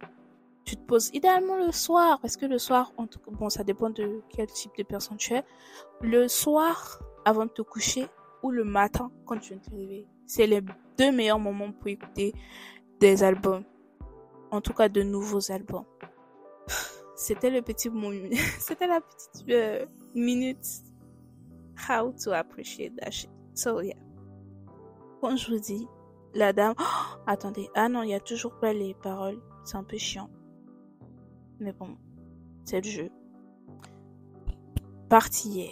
tu 0.64 0.76
te 0.76 0.82
poses 0.82 1.10
idéalement 1.12 1.56
le 1.56 1.72
soir. 1.72 2.20
Parce 2.20 2.36
que 2.36 2.46
le 2.46 2.58
soir 2.58 2.92
bon 3.30 3.48
ça 3.50 3.64
dépend 3.64 3.90
de 3.90 4.22
quel 4.30 4.46
type 4.46 4.72
de 4.76 4.82
personne 4.82 5.16
tu 5.16 5.34
es. 5.34 5.44
Le 6.00 6.28
soir 6.28 7.00
avant 7.24 7.46
de 7.46 7.50
te 7.50 7.62
coucher 7.62 8.06
ou 8.42 8.50
le 8.50 8.64
matin 8.64 9.10
quand 9.26 9.38
tu 9.38 9.50
viens 9.50 9.58
de 9.58 9.64
te 9.64 9.70
réveiller 9.70 10.06
c'est 10.26 10.46
les 10.46 10.62
deux 10.98 11.12
meilleurs 11.12 11.38
moments 11.38 11.72
pour 11.72 11.88
écouter 11.88 12.32
des 13.00 13.22
albums. 13.22 13.64
En 14.50 14.60
tout 14.60 14.74
cas 14.74 14.88
de 14.88 15.02
nouveaux 15.02 15.50
albums. 15.50 15.84
C'était 17.16 17.50
le 17.50 17.62
petit 17.62 17.90
c'était 18.58 18.86
la 18.86 19.00
petite 19.00 19.48
euh, 19.48 19.86
minute 20.14 20.66
how 21.88 22.12
to 22.24 22.32
appreciate 22.32 22.96
that 23.00 23.10
shit. 23.10 23.30
So 23.54 23.80
yeah. 23.80 23.96
Quand 25.20 25.36
je 25.36 25.52
vous 25.52 25.60
dis 25.60 25.86
la 26.34 26.52
dame 26.52 26.74
oh, 26.78 27.16
attendez. 27.26 27.68
Ah 27.74 27.88
non 27.88 28.02
il 28.02 28.10
y 28.10 28.14
a 28.14 28.20
toujours 28.20 28.58
pas 28.58 28.72
les 28.72 28.94
paroles. 28.94 29.40
C'est 29.64 29.76
un 29.76 29.84
peu 29.84 29.98
chiant. 29.98 30.30
Mais 31.60 31.72
bon 31.72 31.96
c'est 32.64 32.80
le 32.80 32.90
jeu. 32.90 33.10
Partie 35.08 35.70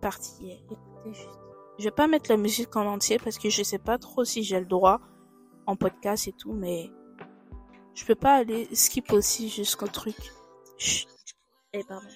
partie 0.00 0.52
écoutez 0.52 1.28
je 1.78 1.84
vais 1.84 1.90
pas 1.90 2.06
mettre 2.06 2.30
la 2.30 2.36
musique 2.36 2.76
en 2.76 2.86
entier 2.86 3.18
parce 3.18 3.38
que 3.38 3.48
je 3.48 3.62
sais 3.62 3.78
pas 3.78 3.98
trop 3.98 4.24
si 4.24 4.42
j'ai 4.42 4.60
le 4.60 4.66
droit 4.66 5.00
en 5.66 5.76
podcast 5.76 6.28
et 6.28 6.32
tout 6.32 6.52
mais 6.52 6.90
je 7.94 8.04
peux 8.04 8.14
pas 8.14 8.34
aller 8.34 8.68
skip 8.74 9.12
aussi 9.12 9.48
jusqu'au 9.48 9.86
truc. 9.86 10.16
Chut. 10.78 11.08
Eh, 11.72 11.84
pardon. 11.84 12.06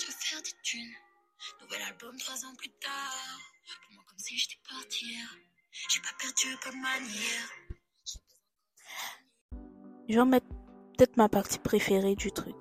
Je 0.00 0.06
veux 0.06 0.12
faire 0.12 0.42
des 0.42 0.50
thunes. 0.62 0.94
Nouvel 1.60 1.82
album 1.82 2.16
trois 2.18 2.44
ans 2.44 2.54
plus 2.56 2.70
tard. 2.80 3.38
Pour 3.84 3.94
moi, 3.94 4.04
comme 4.08 4.18
si 4.18 4.36
pas 6.00 6.08
perdu 6.18 6.56
comme. 6.62 6.74
Je 10.08 10.18
vais 10.18 10.24
mettre 10.24 10.46
peut-être 10.96 11.16
ma 11.16 11.28
partie 11.28 11.58
préférée 11.58 12.14
du 12.14 12.32
truc, 12.32 12.56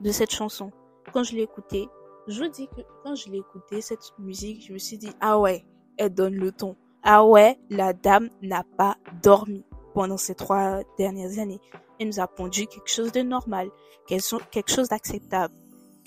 de 0.00 0.10
cette 0.10 0.30
chanson. 0.30 0.72
Quand 1.12 1.24
je 1.24 1.36
l'ai 1.36 1.42
écoutée, 1.42 1.88
je 2.26 2.42
vous 2.42 2.50
dis 2.50 2.68
que 2.68 2.80
quand 3.02 3.14
je 3.14 3.30
l'ai 3.30 3.38
écoutée, 3.38 3.80
cette 3.80 4.12
musique, 4.18 4.66
je 4.66 4.72
me 4.72 4.78
suis 4.78 4.98
dit, 4.98 5.10
ah 5.20 5.38
ouais, 5.38 5.64
elle 5.96 6.14
donne 6.14 6.34
le 6.34 6.52
ton. 6.52 6.76
Ah 7.02 7.24
ouais, 7.24 7.58
la 7.70 7.92
dame 7.92 8.30
n'a 8.42 8.64
pas 8.76 8.96
dormi 9.22 9.64
pendant 9.94 10.16
ces 10.16 10.34
trois 10.34 10.82
dernières 10.98 11.38
années. 11.38 11.60
Elle 11.98 12.08
nous 12.08 12.20
a 12.20 12.28
pondu 12.28 12.66
quelque 12.66 12.90
chose 12.90 13.12
de 13.12 13.22
normal, 13.22 13.70
quelque 14.06 14.70
chose 14.70 14.88
d'acceptable, 14.88 15.54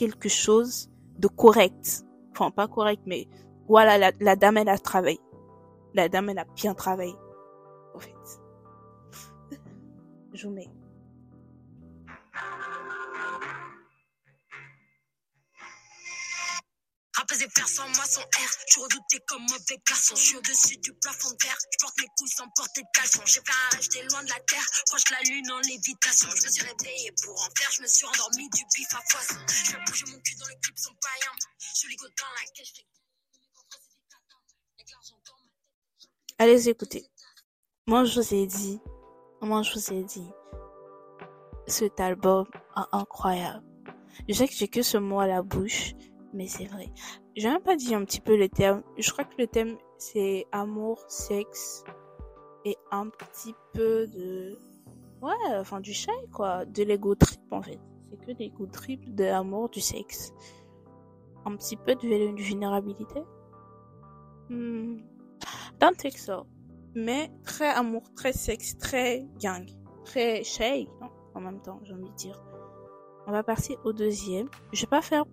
quelque 0.02 0.30
chose 0.30 0.90
de 1.20 1.28
correct. 1.28 2.04
Enfin, 2.32 2.50
pas 2.50 2.68
correct, 2.68 3.04
mais 3.06 3.28
voilà, 3.68 4.12
la, 4.20 4.36
dame, 4.36 4.58
elle 4.58 4.70
a 4.70 4.80
travaillé. 4.80 5.20
La 5.94 6.10
dame, 6.10 6.30
elle 6.30 6.40
a 6.40 6.46
bien 6.56 6.74
travaillé. 6.74 7.14
En 7.94 8.00
fait. 8.00 8.16
Je 10.34 10.48
vous 10.48 10.54
mets. 10.54 10.70
Faire 17.50 17.68
sans 17.68 17.88
moi 17.90 18.06
son 18.06 18.22
air. 18.22 18.50
Je 18.68 18.80
redoutais 18.80 19.20
comme 19.28 19.42
mauvais 19.42 19.82
garçon. 19.88 20.16
Je 20.16 20.22
suis 20.22 20.38
au-dessus 20.38 20.78
du 20.78 20.94
plafond 20.94 21.32
de 21.32 21.38
terre. 21.38 21.58
Je 21.72 21.78
porte 21.80 21.98
mes 21.98 22.08
couilles 22.18 22.30
sans 22.30 22.48
porter 22.56 22.82
de 22.82 22.88
caleçon. 22.94 23.22
J'ai 23.26 23.40
un 23.40 23.70
rêve, 23.72 23.82
j'étais 23.82 24.04
loin 24.04 24.24
de 24.24 24.30
la 24.30 24.40
terre. 24.42 24.66
Proche 24.88 25.04
de 25.06 25.14
la 25.14 25.22
lune 25.22 25.52
en 25.52 25.60
lévitation. 25.62 26.30
Je 26.36 26.46
me 26.46 26.52
suis 26.52 26.62
réveillé 26.62 27.12
pour 27.24 27.34
en 27.34 27.50
faire. 27.58 27.72
Je 27.72 27.82
me 27.82 27.88
suis 27.88 28.06
endormi 28.06 28.50
du 28.50 28.64
bif 28.76 28.94
à 28.94 29.02
poisson. 29.10 29.36
Je 29.48 29.72
vais 29.72 29.84
bouger 29.86 30.06
mon 30.06 30.20
cul 30.20 30.36
dans 30.36 30.46
le 30.46 30.56
clip 30.62 30.78
sans 30.78 30.94
païen. 31.02 31.32
Je 31.82 31.88
ligote 31.88 32.14
dans 32.20 32.26
la 32.30 32.52
caisse. 32.54 32.74
Allez 36.38 36.70
écoutez. 36.70 37.10
Moi 37.88 38.06
je 38.06 38.20
vous 38.20 38.34
ai 38.36 38.46
dit. 38.46 38.80
Moi 39.42 39.64
je 39.64 39.74
vous 39.74 39.94
ai 39.94 40.04
dit. 40.04 40.30
Cet 41.66 42.00
album 42.00 42.46
est 42.78 42.82
incroyable. 42.92 43.66
Je 44.28 44.34
sais 44.36 44.48
que 44.48 44.54
j'ai 44.54 44.68
que 44.68 44.84
ce 44.84 44.98
mot 44.98 45.20
à 45.20 45.28
la 45.28 45.42
bouche 45.42 45.94
mais 46.34 46.48
c'est 46.48 46.66
vrai. 46.66 46.90
J'ai 47.36 47.50
même 47.50 47.62
pas 47.62 47.76
dit 47.76 47.94
un 47.94 48.04
petit 48.06 48.22
peu 48.22 48.38
le 48.38 48.50
thème. 48.50 48.84
Je 48.98 49.12
crois 49.12 49.24
que 49.24 49.36
le 49.38 49.48
thème 49.48 49.78
c'est 49.98 50.46
amour, 50.52 51.00
sexe 51.08 51.84
et 52.66 52.76
un 52.92 53.10
petit 53.10 53.54
peu 53.74 54.08
de 54.08 54.58
ouais, 55.22 55.60
enfin 55.60 55.80
du 55.80 55.94
shy 55.94 56.10
quoi, 56.32 56.66
de 56.66 56.84
l'ego 56.84 57.16
trip 57.16 57.42
en 57.52 57.62
fait. 57.62 57.80
C'est 58.10 58.18
que 58.26 58.32
l'ego 58.38 58.66
trip 58.68 59.16
de 59.16 59.24
l'amour, 59.24 59.70
du 59.70 59.80
sexe. 59.80 60.34
Un 61.46 61.56
petit 61.56 61.78
peu 61.78 61.96
de 61.96 62.42
vulnérabilité. 62.42 63.24
Hmm. 64.50 64.98
Don't 65.80 65.96
think 65.98 66.18
so. 66.18 66.46
Mais 66.94 67.32
très 67.44 67.70
amour, 67.70 68.04
très 68.16 68.34
sexe, 68.34 68.78
très 68.78 69.26
gang, 69.40 69.66
très 70.04 70.44
shy 70.44 70.88
en 71.34 71.42
même 71.42 71.62
temps, 71.62 71.80
j'ai 71.84 71.94
envie 71.94 72.10
de 72.10 72.16
dire. 72.16 72.42
On 73.28 73.32
va 73.32 73.44
passer 73.44 73.78
au 73.84 73.94
deuxième. 73.94 74.50
Je 74.74 74.82
vais 74.82 74.90
pas 74.90 75.02
faire 75.02 75.26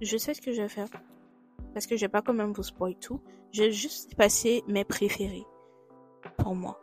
Je 0.00 0.16
sais 0.16 0.34
ce 0.34 0.40
que 0.40 0.52
je 0.52 0.62
vais 0.62 0.68
faire. 0.68 0.88
Parce 1.72 1.86
que 1.86 1.96
je 1.96 2.02
vais 2.02 2.08
pas 2.08 2.22
quand 2.22 2.34
même 2.34 2.52
vous 2.52 2.62
spoil 2.62 2.96
tout. 2.96 3.20
Je 3.52 3.64
vais 3.64 3.72
juste 3.72 4.14
passer 4.16 4.62
mes 4.68 4.84
préférés. 4.84 5.44
pour 6.38 6.54
moi. 6.54 6.80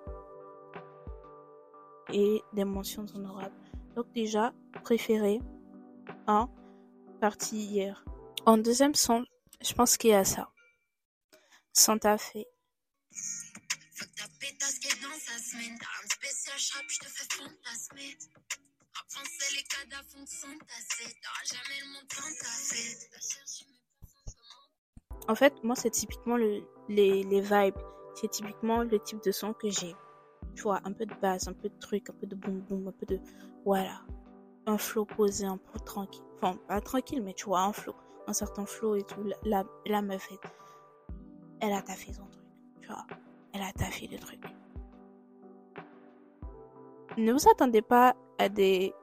Et 2.14 2.42
des 2.54 2.66
mentions 2.66 3.06
honorables. 3.16 3.56
Donc 3.96 4.12
déjà, 4.14 4.54
préféré, 4.84 5.40
un, 6.28 6.50
parti 7.20 7.58
hier. 7.58 8.06
En 8.46 8.58
deuxième 8.58 8.96
son, 8.96 9.26
je 9.62 9.74
pense 9.74 9.98
qu'il 9.98 10.12
y 10.12 10.14
a 10.14 10.24
ça. 10.24 10.50
Santa 11.74 12.18
Fe. 12.18 12.46
Dans 14.20 14.28
En 25.28 25.36
fait, 25.36 25.54
moi, 25.64 25.76
c'est 25.76 25.90
typiquement 25.90 26.38
le, 26.38 26.62
les, 26.90 27.24
vibes. 27.24 27.78
C'est 28.16 28.30
typiquement 28.30 28.84
le 28.84 29.00
type 29.00 29.24
de 29.24 29.32
son 29.32 29.54
que 29.54 29.70
j'ai. 29.70 29.96
Tu 30.56 30.64
vois, 30.64 30.82
un 30.84 30.92
peu 30.92 31.06
de 31.06 31.14
basse, 31.16 31.48
un 31.48 31.54
peu 31.54 31.70
de 31.70 31.80
truc, 31.80 32.10
un 32.10 32.14
peu 32.14 32.28
de 32.28 32.36
boum 32.36 32.60
boum, 32.62 32.88
un 32.88 32.92
peu 32.92 33.06
de. 33.06 33.20
Voilà. 33.66 34.02
Un 34.66 34.78
flow 34.78 35.06
posé, 35.06 35.46
un 35.46 35.58
peu 35.58 35.80
tranquille. 35.80 36.24
Enfin, 36.36 36.58
pas 36.68 36.82
tranquille, 36.82 37.22
mais 37.22 37.34
tu 37.34 37.46
vois, 37.46 37.62
un 37.62 37.74
flow. 37.74 37.96
Un 38.28 38.34
certain 38.34 38.66
flow 38.66 38.96
et 38.96 39.04
tout. 39.04 39.24
La, 39.44 39.64
la, 39.86 40.02
meuf, 40.02 40.32
est- 40.32 40.40
elle 41.60 41.74
a 41.74 41.82
taffé 41.82 42.14
son 42.14 42.26
truc. 42.28 42.46
Tu 42.82 42.88
vois. 42.88 43.06
Elle 43.54 43.62
a 43.62 43.72
taffé 43.74 44.08
le 44.08 44.20
truc. 44.20 44.42
Ne 47.18 47.34
vous 47.34 47.50
attendez 47.50 47.82
pas 47.82 48.16
à 48.38 48.50
des. 48.50 48.94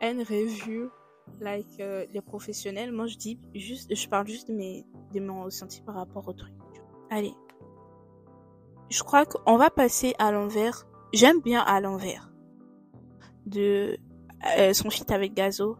à 0.00 0.10
une 0.10 0.20
review 0.20 0.90
like 1.40 1.80
euh, 1.80 2.06
les 2.12 2.20
professionnels. 2.20 2.92
Moi, 2.92 3.06
je 3.06 3.16
dis 3.16 3.38
juste, 3.54 3.94
je 3.94 4.08
parle 4.08 4.26
juste 4.26 4.48
de 4.48 4.54
mes, 4.54 4.86
de 5.12 5.20
mes 5.20 5.42
ressentis 5.42 5.82
par 5.82 5.96
rapport 5.96 6.26
au 6.28 6.32
truc. 6.32 6.52
Allez. 7.10 7.34
Je 8.90 9.02
crois 9.02 9.24
qu'on 9.24 9.56
va 9.56 9.70
passer 9.70 10.14
à 10.18 10.32
l'envers. 10.32 10.86
J'aime 11.12 11.40
bien 11.40 11.60
à 11.62 11.80
l'envers 11.80 12.30
de 13.46 13.96
euh, 14.58 14.72
son 14.72 14.90
feat 14.90 15.10
avec 15.10 15.34
Gazo. 15.34 15.76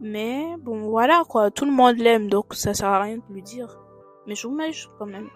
Mais 0.00 0.56
bon, 0.58 0.88
voilà 0.90 1.22
quoi. 1.28 1.50
Tout 1.50 1.64
le 1.64 1.72
monde 1.72 1.96
l'aime, 1.96 2.28
donc 2.28 2.54
ça 2.54 2.74
sert 2.74 2.88
à 2.88 3.00
rien 3.00 3.16
de 3.16 3.32
lui 3.32 3.42
dire. 3.42 3.78
Mais 4.26 4.34
je 4.34 4.46
vous 4.46 4.58
quand 4.98 5.06
même. 5.06 5.30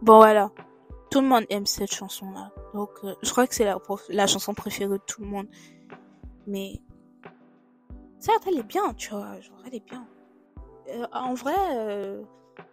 Bon 0.00 0.16
voilà. 0.16 0.50
Tout 1.10 1.20
le 1.20 1.28
monde 1.28 1.44
aime 1.50 1.66
cette 1.66 1.94
chanson-là. 1.94 2.50
Donc 2.74 2.90
euh, 3.04 3.14
je 3.22 3.30
crois 3.30 3.46
que 3.46 3.54
c'est 3.54 3.68
la 4.08 4.26
chanson 4.26 4.54
préférée 4.54 4.98
de 4.98 5.02
tout 5.06 5.20
le 5.20 5.28
monde. 5.28 5.48
Mais 6.46 6.80
certes, 8.18 8.44
elle 8.46 8.58
est 8.58 8.62
bien, 8.62 8.94
tu 8.94 9.10
vois. 9.10 9.40
Genre, 9.40 9.62
elle 9.66 9.74
est 9.74 9.84
bien. 9.84 10.08
Euh, 10.88 11.06
en 11.12 11.34
vrai, 11.34 11.54
euh, 11.76 12.24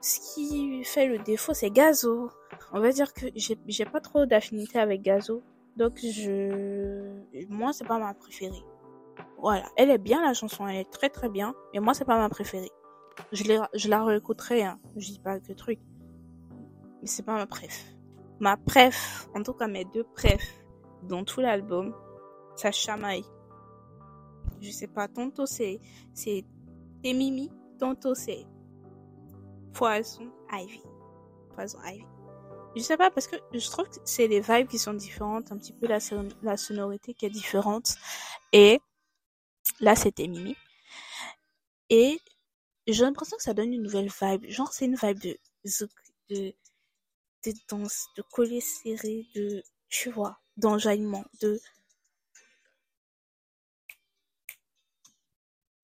ce 0.01 0.19
qui 0.35 0.83
fait 0.83 1.07
le 1.07 1.19
défaut, 1.19 1.53
c'est 1.53 1.71
Gazo. 1.71 2.29
On 2.71 2.79
va 2.79 2.91
dire 2.91 3.13
que 3.13 3.27
j'ai 3.35 3.85
pas 3.85 3.99
trop 3.99 4.25
d'affinité 4.25 4.79
avec 4.79 5.01
Gazo. 5.01 5.43
Donc 5.77 5.99
je... 5.99 7.21
Moi, 7.49 7.73
c'est 7.73 7.87
pas 7.87 7.99
ma 7.99 8.13
préférée. 8.13 8.63
Voilà. 9.37 9.65
Elle 9.77 9.89
est 9.89 9.97
bien, 9.97 10.21
la 10.25 10.33
chanson. 10.33 10.67
Elle 10.67 10.77
est 10.77 10.91
très 10.91 11.09
très 11.09 11.29
bien. 11.29 11.53
Mais 11.73 11.79
moi, 11.79 11.93
c'est 11.93 12.05
pas 12.05 12.17
ma 12.17 12.29
préférée. 12.29 12.71
Je, 13.31 13.43
je 13.73 13.89
la 13.89 14.03
réécouterai, 14.03 14.63
hein. 14.63 14.79
Je 14.95 15.07
dis 15.07 15.19
pas 15.19 15.39
que 15.39 15.53
truc. 15.53 15.79
Mais 17.01 17.07
c'est 17.07 17.23
pas 17.23 17.35
ma 17.35 17.47
préf. 17.47 17.95
Ma 18.39 18.55
préf, 18.55 19.27
en 19.35 19.43
tout 19.43 19.53
cas 19.53 19.67
mes 19.67 19.83
deux 19.83 20.05
préfs 20.05 20.63
dans 21.03 21.25
tout 21.25 21.41
l'album, 21.41 21.93
ça 22.55 22.71
chamaille. 22.71 23.25
Je 24.61 24.71
sais 24.71 24.87
pas, 24.87 25.09
tantôt 25.09 25.45
c'est, 25.45 25.81
c'est 26.13 26.45
mimi, 27.03 27.51
tantôt 27.79 28.15
c'est 28.15 28.45
poison 29.73 30.31
ivy. 30.51 30.81
Poison 31.55 31.79
ivy. 31.83 32.05
Je 32.75 32.81
sais 32.81 32.97
pas 32.97 33.09
parce 33.09 33.27
que 33.27 33.35
je 33.53 33.69
trouve 33.69 33.89
que 33.89 33.95
c'est 34.05 34.27
les 34.27 34.41
vibes 34.41 34.67
qui 34.67 34.77
sont 34.79 34.93
différentes, 34.93 35.51
un 35.51 35.57
petit 35.57 35.73
peu 35.73 35.87
la, 35.87 35.99
la 36.43 36.57
sonorité 36.57 37.13
qui 37.13 37.25
est 37.25 37.29
différente. 37.29 37.95
Et 38.53 38.79
là 39.79 39.95
c'était 39.95 40.27
mimi. 40.27 40.55
Et 41.89 42.19
j'ai 42.87 43.03
l'impression 43.03 43.37
que 43.37 43.43
ça 43.43 43.53
donne 43.53 43.73
une 43.73 43.83
nouvelle 43.83 44.09
vibe. 44.21 44.45
Genre 44.49 44.71
c'est 44.71 44.85
une 44.85 44.95
vibe 44.95 45.19
de, 45.19 45.37
de, 46.29 46.53
de 47.45 47.53
danse, 47.69 48.07
de 48.15 48.21
collier 48.21 48.61
serré, 48.61 49.27
de, 49.35 49.63
tu 49.89 50.11
vois, 50.11 50.39
d'enjaillement, 50.57 51.25
de, 51.41 51.59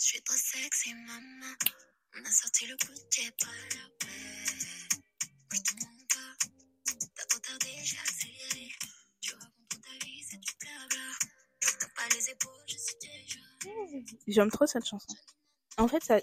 Je 0.06 0.12
suis 0.12 0.22
trop 0.22 0.36
sexy, 0.36 0.94
maman. 0.94 1.56
On 2.18 2.24
a 2.24 2.32
sorti 2.32 2.66
le 2.68 2.76
pied 3.10 3.30
par 3.42 3.52
la 3.52 3.90
paix. 4.00 4.08
Je 5.52 5.62
te 5.62 5.74
mens 5.82 6.06
pas. 6.14 6.46
T'as 7.16 7.26
trop 7.26 7.40
tardé, 7.40 7.68
j'ai 7.84 7.98
accéléré. 7.98 8.72
Tu 9.20 9.34
racontes 9.34 9.70
toute 9.70 9.82
ta 9.82 10.06
vie, 10.06 10.24
c'est 10.24 10.40
du 10.40 10.52
blabla. 10.62 11.12
T'as 11.60 11.88
pas 11.90 12.16
les 12.16 12.30
épaules, 12.30 12.64
je 12.68 12.78
suis 12.78 12.96
déjà. 13.02 13.40
j'aime 14.28 14.50
trop 14.50 14.66
cette 14.66 14.86
chanson. 14.86 15.14
En 15.78 15.90
fait, 15.90 16.04
ça, 16.04 16.20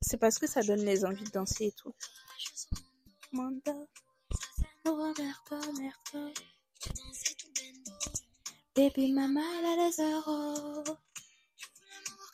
c'est 0.00 0.16
parce 0.18 0.38
que 0.38 0.48
ça 0.48 0.62
donne 0.62 0.84
les 0.84 1.04
envies 1.04 1.24
de 1.24 1.30
danser 1.30 1.66
et 1.66 1.72
tout. 1.72 1.94
Manda, 3.32 3.74
Roberto, 4.84 5.72
Merto, 5.74 6.32
baby 8.74 9.12
mama, 9.12 9.42
elle 9.58 9.66
a 9.66 9.76
les 9.86 10.12
euros. 10.12 10.84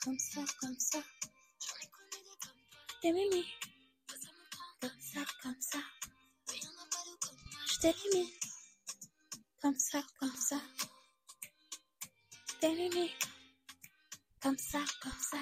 Comme 0.03 0.19
ça, 0.19 0.41
comme 0.61 0.79
ça, 0.79 1.03
t'es 3.07 3.13
mimi, 3.13 3.45
comme 4.81 4.91
ça, 4.99 5.21
comme 5.41 5.55
ça, 5.61 5.79
je 7.69 7.79
t'ai 7.79 7.95
mimi. 8.03 8.33
Comme 9.63 9.79
ça, 9.79 9.99
comme 10.19 10.35
ça, 10.35 10.57
t'es 12.61 12.71
mimi. 12.71 13.13
Comme 14.43 14.59
ça, 14.59 14.79
comme 15.01 15.13
ça. 15.21 15.39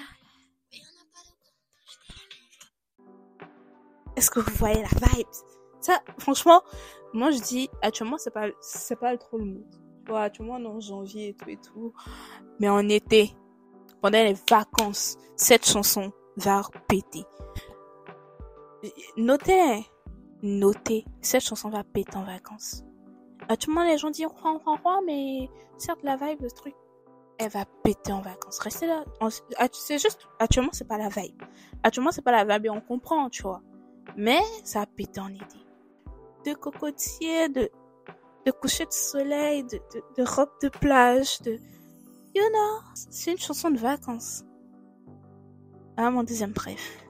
Est-ce 4.15 4.29
que 4.29 4.41
vous 4.41 4.55
voyez 4.57 4.83
la 4.83 5.07
vibe? 5.07 5.27
Ça, 5.81 6.03
franchement, 6.19 6.61
moi 7.13 7.31
je 7.31 7.39
dis, 7.39 7.67
actuellement 7.81 8.19
c'est 8.19 8.31
pas, 8.31 8.45
c'est 8.61 8.99
pas 8.99 9.17
trop 9.17 9.39
le 9.39 9.45
mood. 9.45 9.75
Tu 10.05 10.13
actuellement 10.13 10.57
on 10.57 10.63
est 10.65 10.67
en 10.67 10.79
janvier 10.79 11.29
et 11.29 11.33
tout 11.33 11.49
et 11.49 11.57
tout, 11.57 11.93
mais 12.59 12.69
en 12.69 12.87
été, 12.89 13.35
pendant 14.03 14.23
les 14.23 14.35
vacances, 14.47 15.17
cette 15.35 15.65
chanson 15.65 16.13
va 16.37 16.61
péter. 16.87 17.25
Notez, 19.17 19.61
hein. 19.61 19.81
notez, 20.41 21.05
cette 21.21 21.43
chanson 21.43 21.69
va 21.69 21.83
péter 21.83 22.15
en 22.17 22.23
vacances. 22.23 22.83
Actuellement 23.49 23.83
les 23.83 23.97
gens 23.97 24.09
disent 24.09 24.27
roi, 24.27 24.59
roi, 24.63 24.77
roi, 24.83 25.01
mais 25.05 25.49
certes 25.77 26.03
la 26.03 26.15
vibe, 26.15 26.41
le 26.41 26.51
truc, 26.51 26.73
elle 27.37 27.49
va 27.49 27.65
péter 27.83 28.11
en 28.11 28.21
vacances. 28.21 28.59
Restez 28.59 28.87
là. 28.87 29.03
C'est 29.71 29.99
juste, 29.99 30.27
actuellement 30.39 30.71
c'est 30.73 30.87
pas 30.87 30.97
la 30.97 31.09
vibe. 31.09 31.41
Actuellement 31.83 32.11
c'est 32.11 32.21
pas 32.21 32.31
la 32.31 32.45
vibe 32.45 32.65
et 32.67 32.69
on 32.69 32.81
comprend, 32.81 33.29
tu 33.29 33.43
vois. 33.43 33.61
Mais 34.17 34.39
ça 34.63 34.81
a 34.81 34.85
pété 34.85 35.19
en 35.19 35.33
été. 35.33 35.57
De 36.45 36.53
cocotiers, 36.53 37.49
de, 37.49 37.69
de 38.45 38.51
de 38.51 38.91
soleil, 38.91 39.63
de, 39.63 39.79
de, 39.93 40.23
de 40.23 40.61
de 40.61 40.69
plage, 40.69 41.41
de... 41.41 41.59
You 42.35 42.43
know, 42.49 42.81
c'est 42.93 43.31
une 43.31 43.37
chanson 43.37 43.71
de 43.71 43.77
vacances. 43.77 44.43
Ah, 45.97 46.11
mon 46.11 46.23
deuxième 46.23 46.53
préf. 46.53 47.04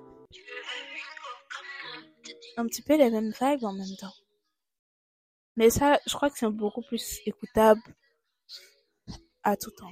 Un 2.58 2.66
petit 2.68 2.82
peu 2.82 2.96
les 2.98 3.10
mêmes 3.10 3.32
vibes 3.32 3.64
en 3.64 3.74
même 3.74 3.96
temps. 4.00 4.14
Mais 5.58 5.70
ça, 5.70 6.00
je 6.06 6.14
crois 6.16 6.30
que 6.30 6.38
c'est 6.38 6.50
beaucoup 6.50 6.82
plus 6.82 7.20
écoutable 7.26 7.82
à 9.44 9.56
tout 9.56 9.72
temps. 9.72 9.92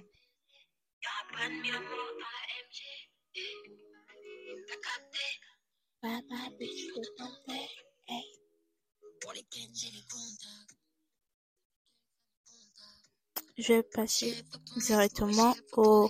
Je 13.58 13.74
vais 13.74 13.84
passer 13.84 14.44
directement 14.78 15.56
au 15.74 16.10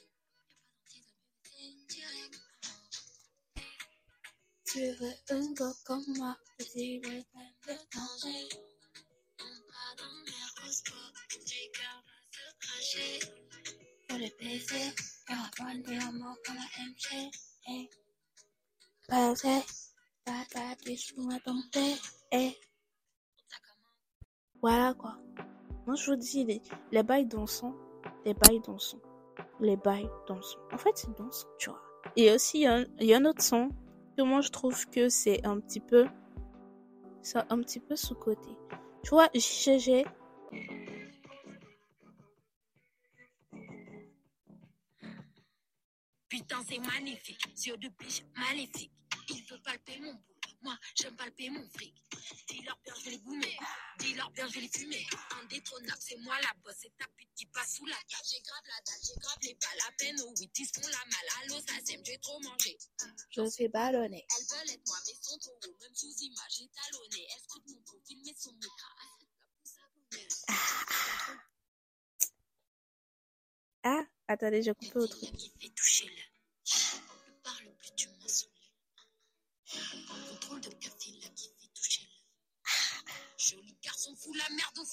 le 4.75 5.23
plein 5.25 5.39
de 7.67 7.73
danger. 7.93 8.49
On 9.39 9.43
part 9.67 9.95
dans 9.97 10.15
Mercosur, 10.25 11.13
j'ai 11.45 11.71
cœur 11.71 12.03
va 12.05 12.15
se 12.31 12.55
cracher. 12.59 13.19
Pour 14.07 14.17
les 14.17 14.33
baiser, 14.39 14.93
raconte 15.27 15.83
des 15.83 15.97
amours 15.97 16.37
comme 16.45 16.55
la 16.55 16.85
MG. 16.85 17.31
Hey. 17.67 17.89
Baiser, 19.09 19.61
ta 20.23 20.45
ta, 20.49 20.75
tu 20.77 20.95
sous 20.97 21.21
ma 21.21 21.39
tomber. 21.39 21.95
Hey. 22.31 22.57
Voilà 24.61 24.93
quoi. 24.93 25.17
Moi 25.85 25.95
je 25.95 26.11
vous 26.11 26.15
dis, 26.17 26.45
les, 26.45 26.61
les 26.91 27.03
bails 27.03 27.25
dansants, 27.25 27.75
les 28.25 28.33
bails 28.33 28.61
dansants, 28.61 29.01
les 29.59 29.75
bails 29.75 30.09
dansants. 30.27 30.59
En 30.71 30.77
fait, 30.77 30.95
c'est 30.95 31.11
dansant, 31.17 31.47
tu 31.57 31.69
vois. 31.69 31.81
Et 32.15 32.31
aussi, 32.31 32.59
il 32.59 32.63
y, 32.63 32.67
un- 32.67 32.85
y 32.99 33.13
a 33.13 33.17
un 33.17 33.25
autre 33.25 33.41
son 33.41 33.69
moi 34.19 34.41
je 34.41 34.49
trouve 34.49 34.89
que 34.89 35.09
c'est 35.09 35.45
un 35.45 35.59
petit 35.59 35.79
peu, 35.79 36.07
c'est 37.21 37.39
un 37.49 37.61
petit 37.61 37.79
peu 37.79 37.95
sous-côté. 37.95 38.49
Tu 39.03 39.09
vois, 39.09 39.29
JGG, 39.33 40.05
Putain, 46.29 46.63
c'est 46.67 46.79
magnifique. 46.79 47.43
Yeux 47.65 47.75
de 47.75 47.89
biche 47.99 48.23
maléfique. 48.37 48.91
Il 49.29 49.43
veut 49.49 49.59
palper 49.63 49.99
mon. 49.99 50.17
Moi, 50.61 50.77
j'aime 50.95 51.15
palper 51.15 51.49
mon 51.49 51.67
fric. 51.69 51.95
Dis-leur 52.47 52.77
bien, 52.83 52.93
je 52.99 53.05
vais 53.05 53.11
les 53.11 53.19
goumer. 53.19 53.57
Dis-leur 53.97 54.29
bien, 54.31 54.47
je 54.47 54.53
vais 54.53 54.61
les 54.61 54.69
fumer. 54.69 55.07
Indétrônable, 55.41 55.99
c'est 55.99 56.17
moi 56.17 56.39
la 56.41 56.53
bosse. 56.63 56.75
C'est 56.81 56.95
ta 56.97 57.07
pute 57.17 57.29
qui 57.35 57.45
passe 57.47 57.75
sous 57.77 57.85
la 57.85 57.95
carte. 58.07 58.25
J'ai 58.29 58.41
grave 58.41 58.63
la 58.67 58.81
date, 58.85 58.99
j'ai 59.03 59.19
grave 59.19 59.37
les 59.41 59.55
balles. 59.55 59.79
À 59.87 59.91
peine 59.93 60.21
au 60.21 60.35
8, 60.35 60.59
ils 60.59 60.65
font 60.67 60.87
la 60.87 61.05
malle. 61.05 61.29
Allô, 61.43 61.59
ça 61.61 61.73
sème, 61.83 62.01
j'ai 62.05 62.19
trop 62.19 62.39
mangé. 62.41 62.77
je 63.31 63.49
suis 63.49 63.67
ballonné. 63.69 64.25
Elles 64.37 64.45
veulent 64.45 64.71
être 64.75 64.87
moi, 64.87 64.97
mais 65.07 65.13
sont 65.21 65.37
trop. 65.39 65.57
Même 65.81 65.95
sous 65.95 66.15
image, 66.19 66.61
étalonné. 66.61 67.27
Elles 67.33 67.41
scrutent 67.41 67.67
mon 67.69 67.81
profil, 67.81 68.21
mais 68.23 68.35
son 68.37 68.55
écran. 68.57 68.91
Ah, 73.83 74.03
attendez, 74.27 74.61
j'ai 74.61 74.75
coupé 74.75 74.99
au 74.99 75.07
truc. 75.07 75.35
qui 75.35 75.51
fait 75.59 75.69
toucher 75.69 76.05
le. 76.05 76.21
Ne 77.31 77.39
parle 77.41 77.75
plus, 77.77 77.91
tu 77.95 78.07
m'as 78.09 78.27
Joli 84.01 84.15
garçon, 84.15 84.15
fou 84.15 84.33
la 84.33 84.55
merde 84.55 84.77
au. 84.79 84.85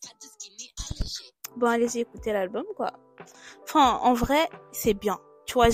pas 0.00 0.84
allégé. 0.84 1.24
Bon, 1.56 1.66
allez-y 1.66 2.00
écouter 2.00 2.32
l'album, 2.32 2.64
quoi. 2.76 2.92
Enfin, 3.64 3.98
en 4.02 4.14
vrai, 4.14 4.48
c'est 4.72 4.94
bien. 4.94 5.18
Tu 5.46 5.54
vois, 5.54 5.68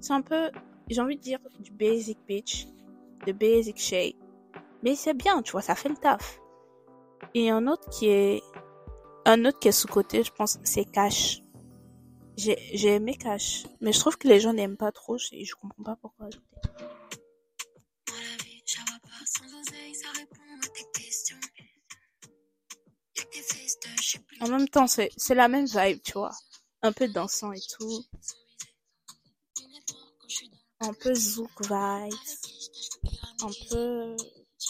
c'est 0.00 0.12
un 0.12 0.22
peu, 0.22 0.50
j'ai 0.88 1.00
envie 1.00 1.16
de 1.16 1.22
dire, 1.22 1.40
du 1.58 1.70
basic 1.72 2.18
bitch, 2.26 2.66
de 3.26 3.32
basic 3.32 3.78
shade. 3.78 4.14
Mais 4.82 4.94
c'est 4.94 5.14
bien, 5.14 5.42
tu 5.42 5.52
vois, 5.52 5.62
ça 5.62 5.74
fait 5.74 5.88
le 5.88 5.96
taf. 5.96 6.40
Et 7.34 7.50
un 7.50 7.66
autre 7.66 7.88
qui 7.90 8.08
est, 8.08 8.42
un 9.24 9.44
autre 9.44 9.58
qui 9.58 9.68
est 9.68 9.72
sous-côté, 9.72 10.22
je 10.22 10.32
pense, 10.32 10.58
c'est 10.62 10.84
Cash. 10.84 11.42
J'ai, 12.36 12.56
j'ai 12.72 12.94
aimé 12.94 13.16
Cash. 13.16 13.66
Mais 13.80 13.92
je 13.92 13.98
trouve 13.98 14.16
que 14.16 14.28
les 14.28 14.38
gens 14.38 14.52
n'aiment 14.52 14.76
pas 14.76 14.92
trop, 14.92 15.18
je, 15.18 15.26
je 15.42 15.54
comprends 15.56 15.82
pas 15.82 15.96
pourquoi. 16.00 16.28
En 24.40 24.48
même 24.48 24.68
temps, 24.68 24.86
c'est, 24.86 25.10
la 25.30 25.48
même 25.48 25.66
vibe, 25.66 26.00
tu 26.02 26.12
vois. 26.12 26.34
Un 26.82 26.92
peu 26.92 27.08
dansant 27.08 27.52
et 27.52 27.60
tout. 27.60 28.04
Un 30.80 30.94
peu 30.94 31.12
zouk 31.14 31.50
vibes. 31.62 32.14
Un 33.40 33.50
peu, 33.68 34.16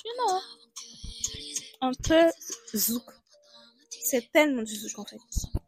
you 0.04 0.12
know, 0.18 0.40
un 1.81 1.92
peu 1.92 2.31
zouk. 2.74 3.04
C'est 3.90 4.31
tellement 4.33 4.62
du 4.62 4.74
zouk 4.74 4.98
en 4.98 5.04
fait. 5.04 5.18
Pas. 5.18 5.61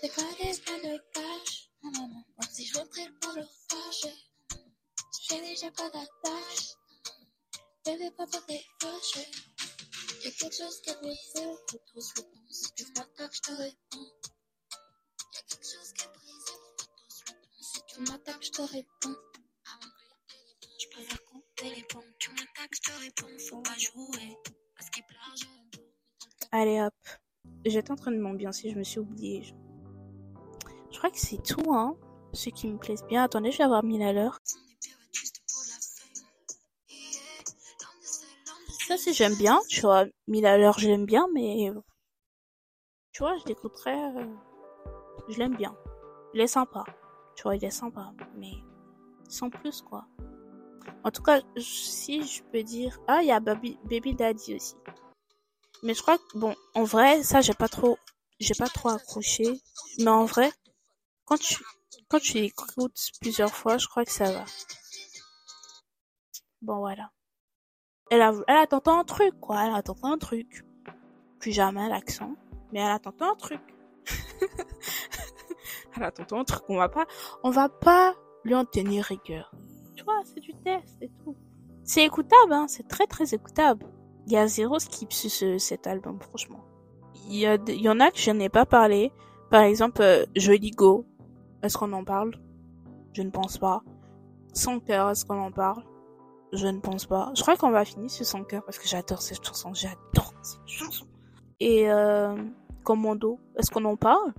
T'es 0.00 0.08
pas 0.08 0.34
cash. 1.14 1.61
Moi, 1.82 2.46
si 2.50 2.64
je 2.64 2.78
rentrais 2.78 3.08
pour 3.20 3.32
le 3.32 3.42
fâcher, 3.68 4.14
j'ai 5.28 5.40
déjà 5.40 5.70
pas 5.72 5.90
d'attache. 5.90 6.74
Bébé, 7.84 8.10
papa, 8.16 8.38
t'es 8.46 8.64
fâché. 8.80 9.26
Y'a 10.24 10.30
quelque 10.30 10.54
chose 10.54 10.80
qui 10.82 10.90
a 10.90 10.94
brisé, 10.94 11.44
le. 11.44 12.00
Si 12.50 12.72
tu 12.76 12.84
m'attaques, 12.96 13.34
je 13.34 13.40
te 13.40 13.50
réponds. 13.50 14.12
Y'a 15.34 15.42
quelque 15.48 15.64
chose 15.64 15.92
qui 15.92 16.04
a 16.04 16.08
brisé, 16.08 16.52
le. 17.26 17.62
Si 17.62 17.80
tu 17.88 18.00
m'attaques, 18.00 18.44
je 18.44 18.50
te 18.50 18.62
réponds. 18.62 19.16
Je 20.78 20.88
préfère 20.88 21.24
compter 21.24 21.74
les 21.74 21.82
pompes. 21.84 22.04
Tu 22.20 22.30
m'attaques, 22.30 22.74
je 22.74 22.80
te 22.80 22.92
réponds, 23.00 23.38
faut 23.50 23.62
pas 23.62 23.78
jouer. 23.78 24.36
Parce 24.76 24.90
qu'il 24.90 25.02
beau. 25.02 25.82
Allez 26.52 26.80
hop. 26.80 26.94
J'étais 27.64 27.90
en 27.90 27.96
train 27.96 28.12
de 28.12 28.18
m'ambiancer, 28.18 28.70
je 28.70 28.76
me 28.76 28.84
suis 28.84 29.00
oubliée. 29.00 29.52
Crois 31.02 31.10
que 31.10 31.18
c'est 31.18 31.42
tout, 31.42 31.74
hein. 31.74 31.96
Ce 32.32 32.48
qui 32.48 32.68
me 32.68 32.78
plaise 32.78 33.02
bien. 33.08 33.24
Attendez, 33.24 33.50
je 33.50 33.58
vais 33.58 33.64
avoir 33.64 33.82
mis 33.82 33.98
la 33.98 34.12
de 34.12 34.30
Ça, 38.86 38.96
c'est 38.96 39.12
j'aime 39.12 39.34
bien. 39.34 39.58
Tu 39.68 39.80
vois, 39.80 40.04
mis 40.28 40.46
à 40.46 40.56
l'heure, 40.56 40.78
je 40.78 40.86
l'aime 40.86 41.04
bien, 41.04 41.26
mais. 41.34 41.72
Tu 43.12 43.18
vois, 43.22 43.36
je 43.36 43.46
l'écouterais. 43.46 43.98
euh, 44.16 44.32
Je 45.28 45.38
l'aime 45.38 45.56
bien. 45.56 45.76
Il 46.34 46.40
est 46.40 46.46
sympa. 46.46 46.84
Tu 47.34 47.42
vois, 47.42 47.56
il 47.56 47.64
est 47.64 47.70
sympa. 47.70 48.12
Mais. 48.36 48.52
Sans 49.28 49.50
plus, 49.50 49.82
quoi. 49.82 50.06
En 51.02 51.10
tout 51.10 51.22
cas, 51.22 51.40
si 51.56 52.22
je 52.22 52.44
peux 52.44 52.62
dire. 52.62 53.00
Ah, 53.08 53.22
il 53.22 53.26
y 53.26 53.32
a 53.32 53.40
Baby 53.40 54.14
Daddy 54.14 54.54
aussi. 54.54 54.76
Mais 55.82 55.94
je 55.94 56.02
crois 56.02 56.18
que, 56.18 56.38
bon, 56.38 56.54
en 56.76 56.84
vrai, 56.84 57.24
ça, 57.24 57.40
j'ai 57.40 57.54
pas 57.54 57.68
trop. 57.68 57.98
J'ai 58.38 58.54
pas 58.54 58.68
trop 58.68 58.90
accroché. 58.90 59.60
Mais 59.98 60.10
en 60.10 60.26
vrai, 60.26 60.52
quand 61.32 61.38
tu. 61.38 61.64
Quand 62.08 62.18
tu 62.18 62.38
écoutes 62.38 63.10
plusieurs 63.22 63.54
fois, 63.54 63.78
je 63.78 63.86
crois 63.86 64.04
que 64.04 64.10
ça 64.12 64.30
va. 64.30 64.44
Bon, 66.60 66.78
voilà. 66.78 67.10
Elle 68.10 68.20
a, 68.20 68.34
elle 68.48 68.56
a 68.56 68.66
tenté 68.66 68.90
un 68.90 69.04
truc, 69.04 69.40
quoi. 69.40 69.64
Elle 69.64 69.74
a 69.74 69.82
tenté 69.82 70.02
un 70.04 70.18
truc. 70.18 70.62
Plus 71.38 71.52
jamais 71.52 71.88
l'accent. 71.88 72.34
Mais 72.70 72.80
elle 72.80 72.90
a 72.90 72.98
tenté 72.98 73.24
un 73.24 73.34
truc. 73.34 73.62
elle 75.96 76.02
a 76.02 76.10
tenté 76.10 76.34
un 76.34 76.44
truc. 76.44 76.62
On 76.68 76.76
va 76.76 76.90
pas, 76.90 77.06
on 77.42 77.50
va 77.50 77.70
pas 77.70 78.14
lui 78.44 78.54
en 78.54 78.66
tenir 78.66 79.04
rigueur. 79.04 79.50
Tu 79.96 80.04
vois, 80.04 80.20
c'est 80.24 80.40
du 80.40 80.52
test 80.52 81.00
et 81.00 81.10
tout. 81.24 81.34
C'est 81.82 82.04
écoutable, 82.04 82.52
hein. 82.52 82.66
C'est 82.68 82.88
très, 82.88 83.06
très 83.06 83.34
écoutable. 83.34 83.86
Il 84.26 84.32
y 84.32 84.36
a 84.36 84.46
zéro 84.46 84.78
skip 84.78 85.12
sur 85.12 85.30
ce, 85.30 85.56
cet 85.56 85.86
album, 85.86 86.20
franchement. 86.20 86.62
Il 87.26 87.36
y 87.36 87.46
a, 87.46 87.56
y 87.68 87.88
en 87.88 88.00
a 88.00 88.10
que 88.10 88.18
je 88.18 88.30
n'ai 88.30 88.50
pas 88.50 88.66
parlé. 88.66 89.12
Par 89.52 89.62
exemple, 89.62 90.00
euh, 90.00 90.24
Joli 90.34 90.70
Go. 90.70 91.06
Est-ce 91.62 91.78
qu'on 91.78 91.92
en 91.92 92.04
parle? 92.04 92.32
Je 93.12 93.22
ne 93.22 93.30
pense 93.30 93.58
pas. 93.58 93.82
Sans 94.52 94.80
cœur, 94.80 95.10
est-ce 95.10 95.24
qu'on 95.24 95.40
en 95.40 95.52
parle? 95.52 95.84
Je 96.52 96.66
ne 96.66 96.80
pense 96.80 97.06
pas. 97.06 97.32
Je 97.34 97.42
crois 97.42 97.56
qu'on 97.56 97.70
va 97.70 97.84
finir 97.84 98.10
sur 98.10 98.26
son 98.26 98.44
cœur 98.44 98.62
parce 98.64 98.78
que 98.78 98.86
j'adore 98.86 99.22
cette 99.22 99.44
chanson. 99.44 99.72
J'adore 99.72 100.34
cette 100.42 100.66
chanson. 100.66 101.06
Et 101.60 101.90
euh, 101.90 102.36
Commando, 102.82 103.38
est-ce 103.56 103.70
qu'on 103.70 103.84
en 103.84 103.96
parle? 103.96 104.34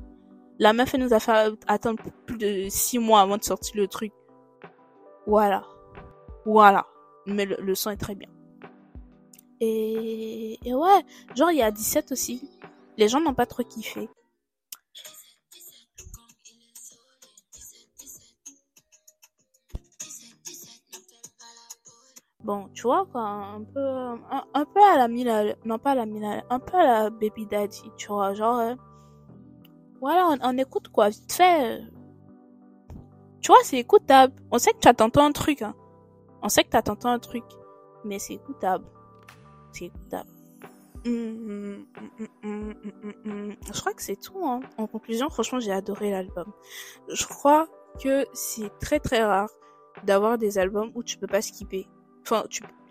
La 0.59 0.73
meuf, 0.73 0.93
nous 0.93 1.13
a 1.13 1.19
fait 1.19 1.53
attendre 1.67 2.03
plus 2.27 2.38
de 2.38 2.69
six 2.69 2.99
mois 2.99 3.21
avant 3.21 3.38
de 3.38 3.43
sortir 3.43 3.75
le 3.77 3.88
truc. 3.88 4.13
Voilà. 5.25 5.63
Voilà. 6.45 6.86
Mais 7.25 7.45
le, 7.45 7.57
le 7.59 7.73
son 7.73 7.89
est 7.89 7.97
très 7.97 8.13
bien. 8.15 8.29
Et, 9.59 10.59
et 10.63 10.73
ouais, 10.73 11.01
genre 11.36 11.49
il 11.51 11.57
y 11.57 11.62
a 11.62 11.71
17 11.71 12.12
aussi. 12.12 12.49
Les 12.97 13.07
gens 13.07 13.21
n'ont 13.21 13.33
pas 13.33 13.45
trop 13.45 13.63
kiffé. 13.63 14.09
Bon, 22.43 22.67
tu 22.73 22.84
vois 22.84 23.06
quoi, 23.06 23.21
un 23.21 23.63
peu, 23.63 23.79
un, 23.79 24.65
peu 24.65 24.84
à 24.84 24.97
la 24.97 25.08
Mila, 25.08 25.56
non 25.63 25.79
pas 25.79 25.91
à 25.91 25.95
la 25.95 26.06
Mila, 26.06 26.43
un 26.49 26.60
peu 26.60 26.77
à 26.77 26.84
la 26.84 27.10
Baby 27.10 27.45
Daddy, 27.45 27.89
tu 27.95 28.08
vois, 28.08 28.34
genre, 28.34 28.60
euh, 28.60 28.75
voilà, 30.01 30.36
on, 30.43 30.58
écoute 30.58 30.89
quoi, 30.89 31.08
vite 31.08 31.32
fait. 31.32 31.82
Tu 33.41 33.47
vois, 33.47 33.60
c'est 33.63 33.77
écoutable. 33.77 34.34
On 34.51 34.58
sait 34.58 34.73
que 34.73 34.79
tu 34.79 34.88
as 34.89 34.93
tenté 34.93 35.21
un 35.21 35.32
truc, 35.32 35.62
hein. 35.62 35.73
On 36.41 36.49
sait 36.49 36.65
que 36.65 36.69
tu 36.69 36.75
as 36.77 36.82
tenté 36.82 37.08
un 37.08 37.19
truc, 37.19 37.45
mais 38.03 38.19
c'est 38.19 38.34
écoutable. 38.34 38.86
C'est 39.71 39.86
écoutable. 39.86 40.29
Hum, 41.06 41.86
hum, 42.43 42.73
hum, 43.25 43.56
Je 43.65 43.79
crois 43.79 43.93
que 43.93 44.01
c'est 44.01 44.19
tout. 44.19 44.45
Hein. 44.45 44.60
En 44.77 44.88
conclusion, 44.88 45.29
franchement, 45.29 45.62
j'ai 45.62 45.71
adoré 45.71 46.12
l'album. 46.12 46.51
Je 47.08 47.25
crois 47.25 47.67
que 48.01 48.25
c'est 48.34 48.77
très 48.79 48.99
très 48.99 49.23
rare 49.23 49.49
d'avoir 50.03 50.38
des 50.38 50.58
albums 50.58 50.91
où 50.95 51.03
tu 51.03 51.17
peux 51.17 51.27
pas 51.27 51.41
skipper. 51.41 51.88
Enfin, 52.23 52.43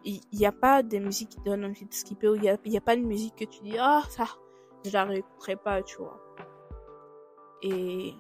il 0.04 0.20
n'y 0.32 0.46
a 0.46 0.52
pas 0.52 0.82
des 0.82 1.00
musiques 1.00 1.30
qui 1.30 1.40
donnent 1.40 1.64
envie 1.64 1.86
de 1.86 1.94
skipper 1.94 2.28
ou 2.28 2.34
il 2.34 2.42
n'y 2.42 2.48
a, 2.50 2.54
a, 2.54 2.80
pas 2.80 2.96
de 2.96 3.02
musique 3.02 3.36
que 3.36 3.44
tu 3.44 3.62
dis 3.62 3.76
ah 3.78 4.02
ça 4.08 4.24
je 4.84 4.90
la 4.92 5.04
réécouterai 5.04 5.56
pas 5.56 5.82
tu 5.82 5.98
vois. 5.98 6.20
Et 7.62 8.12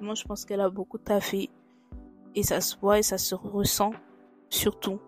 moi 0.00 0.14
je 0.14 0.24
pense 0.24 0.44
qu'elle 0.44 0.60
a 0.60 0.68
beaucoup 0.68 0.98
taffé. 0.98 1.48
Et 2.34 2.42
ça 2.42 2.60
se 2.60 2.76
voit 2.78 2.98
et 2.98 3.02
ça 3.02 3.18
se 3.18 3.34
ressent 3.34 3.92
surtout 4.50 5.00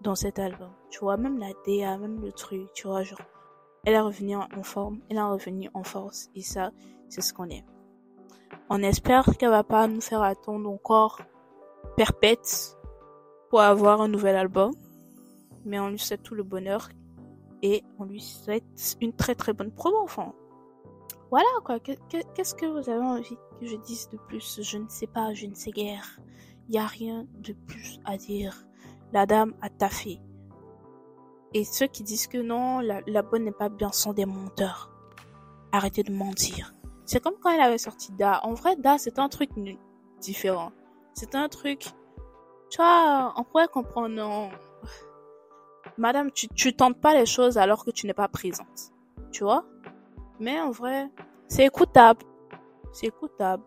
dans 0.00 0.14
cet 0.14 0.38
album. 0.38 0.70
Tu 0.90 1.00
vois 1.00 1.16
même 1.16 1.38
la 1.38 1.52
DA 1.66 1.96
même 1.96 2.20
le 2.20 2.32
truc 2.32 2.72
tu 2.74 2.88
vois 2.88 3.02
genre 3.02 3.22
elle 3.84 3.94
est 3.94 4.00
revenue 4.00 4.36
en 4.36 4.62
forme 4.62 5.00
elle 5.08 5.16
est 5.16 5.22
revenue 5.22 5.70
en 5.74 5.84
force. 5.84 6.28
Et 6.34 6.42
ça 6.42 6.72
c'est 7.08 7.22
ce 7.22 7.32
qu'on 7.32 7.48
aime 7.48 7.64
on 8.68 8.82
espère 8.82 9.24
qu'elle 9.38 9.50
va 9.50 9.64
pas 9.64 9.86
nous 9.86 10.00
faire 10.00 10.22
attendre 10.22 10.68
encore 10.68 11.20
perpète 11.96 12.76
pour 13.52 13.60
avoir 13.60 14.00
un 14.00 14.08
nouvel 14.08 14.34
album. 14.34 14.72
Mais 15.66 15.78
on 15.78 15.90
lui 15.90 15.98
souhaite 15.98 16.22
tout 16.22 16.34
le 16.34 16.42
bonheur 16.42 16.88
et 17.60 17.84
on 17.98 18.04
lui 18.04 18.22
souhaite 18.22 18.64
une 19.02 19.12
très 19.12 19.34
très 19.34 19.52
bonne 19.52 19.70
promo. 19.70 19.98
Enfin, 20.02 20.32
voilà 21.30 21.50
quoi. 21.62 21.78
Qu'est-ce 21.78 22.54
que 22.54 22.64
vous 22.64 22.88
avez 22.88 23.04
envie 23.04 23.36
que 23.60 23.66
je 23.66 23.76
dise 23.76 24.08
de 24.08 24.16
plus? 24.16 24.60
Je 24.62 24.78
ne 24.78 24.88
sais 24.88 25.06
pas, 25.06 25.34
je 25.34 25.44
ne 25.44 25.54
sais 25.54 25.70
guère. 25.70 26.18
Il 26.66 26.72
n'y 26.72 26.78
a 26.78 26.86
rien 26.86 27.26
de 27.40 27.52
plus 27.52 28.00
à 28.06 28.16
dire. 28.16 28.64
La 29.12 29.26
dame 29.26 29.52
a 29.60 29.68
taffé. 29.68 30.18
Et 31.52 31.64
ceux 31.64 31.88
qui 31.88 32.04
disent 32.04 32.28
que 32.28 32.38
non, 32.38 32.78
la, 32.78 33.02
la 33.06 33.20
bonne 33.20 33.44
n'est 33.44 33.52
pas 33.52 33.68
bien 33.68 33.92
sont 33.92 34.14
des 34.14 34.24
menteurs. 34.24 34.90
Arrêtez 35.72 36.02
de 36.02 36.12
mentir. 36.12 36.72
C'est 37.04 37.20
comme 37.20 37.36
quand 37.38 37.50
elle 37.50 37.60
avait 37.60 37.76
sorti 37.76 38.12
Da. 38.12 38.40
En 38.44 38.54
vrai, 38.54 38.76
Da, 38.76 38.96
c'est 38.96 39.18
un 39.18 39.28
truc 39.28 39.50
différent. 40.22 40.72
C'est 41.12 41.34
un 41.34 41.50
truc 41.50 41.92
tu 42.72 42.78
vois, 42.78 43.34
on 43.36 43.44
pourrait 43.44 43.68
comprendre, 43.68 44.08
non. 44.08 44.48
Madame, 45.98 46.30
tu, 46.30 46.48
tu 46.48 46.74
tentes 46.74 46.98
pas 46.98 47.12
les 47.12 47.26
choses 47.26 47.58
alors 47.58 47.84
que 47.84 47.90
tu 47.90 48.06
n'es 48.06 48.14
pas 48.14 48.28
présente. 48.28 48.92
Tu 49.30 49.44
vois? 49.44 49.66
Mais 50.40 50.58
en 50.58 50.70
vrai, 50.70 51.10
c'est 51.48 51.66
écoutable. 51.66 52.24
C'est 52.94 53.08
écoutable. 53.08 53.62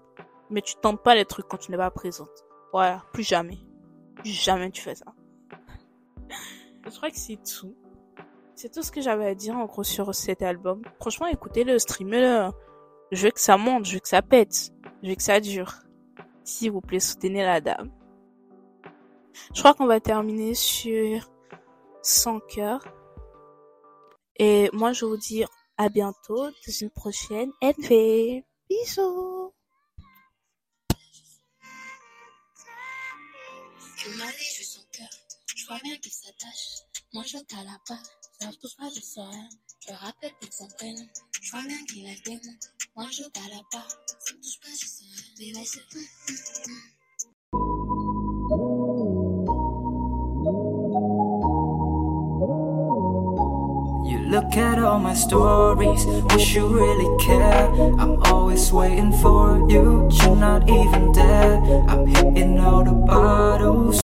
Mais 0.50 0.64
tu 0.64 0.74
tentes 0.82 1.04
pas 1.04 1.14
les 1.14 1.26
trucs 1.26 1.48
quand 1.48 1.58
tu 1.58 1.70
n'es 1.70 1.78
pas 1.78 1.92
présente. 1.92 2.32
Voilà, 2.72 3.04
plus 3.14 3.22
jamais. 3.22 3.60
Jamais 4.24 4.72
tu 4.72 4.82
fais 4.82 4.96
ça. 4.96 5.06
Je 6.84 6.98
crois 6.98 7.12
que 7.12 7.18
c'est 7.18 7.38
tout. 7.44 7.76
C'est 8.56 8.74
tout 8.74 8.82
ce 8.82 8.92
que 8.92 9.02
j'avais 9.02 9.28
à 9.28 9.36
dire 9.36 9.56
en 9.56 9.66
gros 9.66 9.84
sur 9.84 10.16
cet 10.16 10.42
album. 10.42 10.82
Franchement, 11.00 11.28
écoutez-le, 11.28 11.78
streamez-le. 11.78 12.50
Je 13.12 13.26
veux 13.26 13.32
que 13.32 13.40
ça 13.40 13.58
monte, 13.58 13.86
je 13.86 13.94
veux 13.94 14.00
que 14.00 14.08
ça 14.08 14.24
pète, 14.24 14.72
je 15.04 15.10
veux 15.10 15.16
que 15.16 15.22
ça 15.22 15.40
dure. 15.40 15.76
S'il 16.44 16.72
vous 16.72 16.82
plaît, 16.82 17.00
soutenez 17.00 17.44
la 17.44 17.62
dame. 17.62 17.92
Je 19.54 19.60
crois 19.60 19.74
qu'on 19.74 19.86
va 19.86 20.00
terminer 20.00 20.54
sur 20.54 21.30
100 22.04 22.40
cœurs. 22.42 22.84
Et 24.38 24.70
moi, 24.74 24.94
je 24.94 25.06
vous 25.06 25.18
dis 25.18 25.44
à 25.78 25.90
bientôt 25.90 26.50
dans 26.50 26.74
une 26.82 26.90
prochaine 26.90 27.52
NV. 27.62 28.44
Bisous. 28.70 29.54
Je 35.56 35.66
vois 35.68 35.80
bien 35.84 35.98
qu'il 35.98 36.12
s'attache. 36.12 36.84
Moi, 37.14 37.24
je 37.26 37.38
t'ai 37.40 37.56
la 37.56 37.80
part. 37.88 38.04
Ça 38.40 38.52
touche 38.62 38.76
pas 38.78 38.90
de 38.90 39.00
ça. 39.00 39.28
Je 39.88 39.94
rappelle 39.94 40.34
plus 40.40 40.52
son 40.52 40.68
prénom. 40.68 41.08
Je 41.42 41.52
vois 41.52 41.64
bien 41.64 41.84
qu'il 41.86 42.06
a 42.06 42.14
des 42.24 42.36
mots. 42.36 42.54
Moi, 42.96 43.08
je 43.12 43.24
t'ai 43.24 43.50
la 43.50 43.62
part. 43.72 43.90
Ça 43.90 44.34
touche 44.34 44.60
pas 44.60 44.70
de 44.70 44.76
ça. 44.76 45.06
Bébé, 45.40 45.66
c'est... 45.66 45.82
Look 54.36 54.58
at 54.58 54.80
all 54.80 55.00
my 55.00 55.14
stories, 55.14 56.06
wish 56.06 56.56
you 56.56 56.68
really 56.68 57.24
care. 57.24 57.72
I'm 58.02 58.22
always 58.24 58.70
waiting 58.70 59.14
for 59.14 59.66
you, 59.70 60.10
you're 60.12 60.36
not 60.36 60.70
even 60.70 61.14
there. 61.14 61.56
I'm 61.88 62.06
hitting 62.06 62.60
all 62.60 62.84
the 62.84 62.92
bottles. 62.92 64.02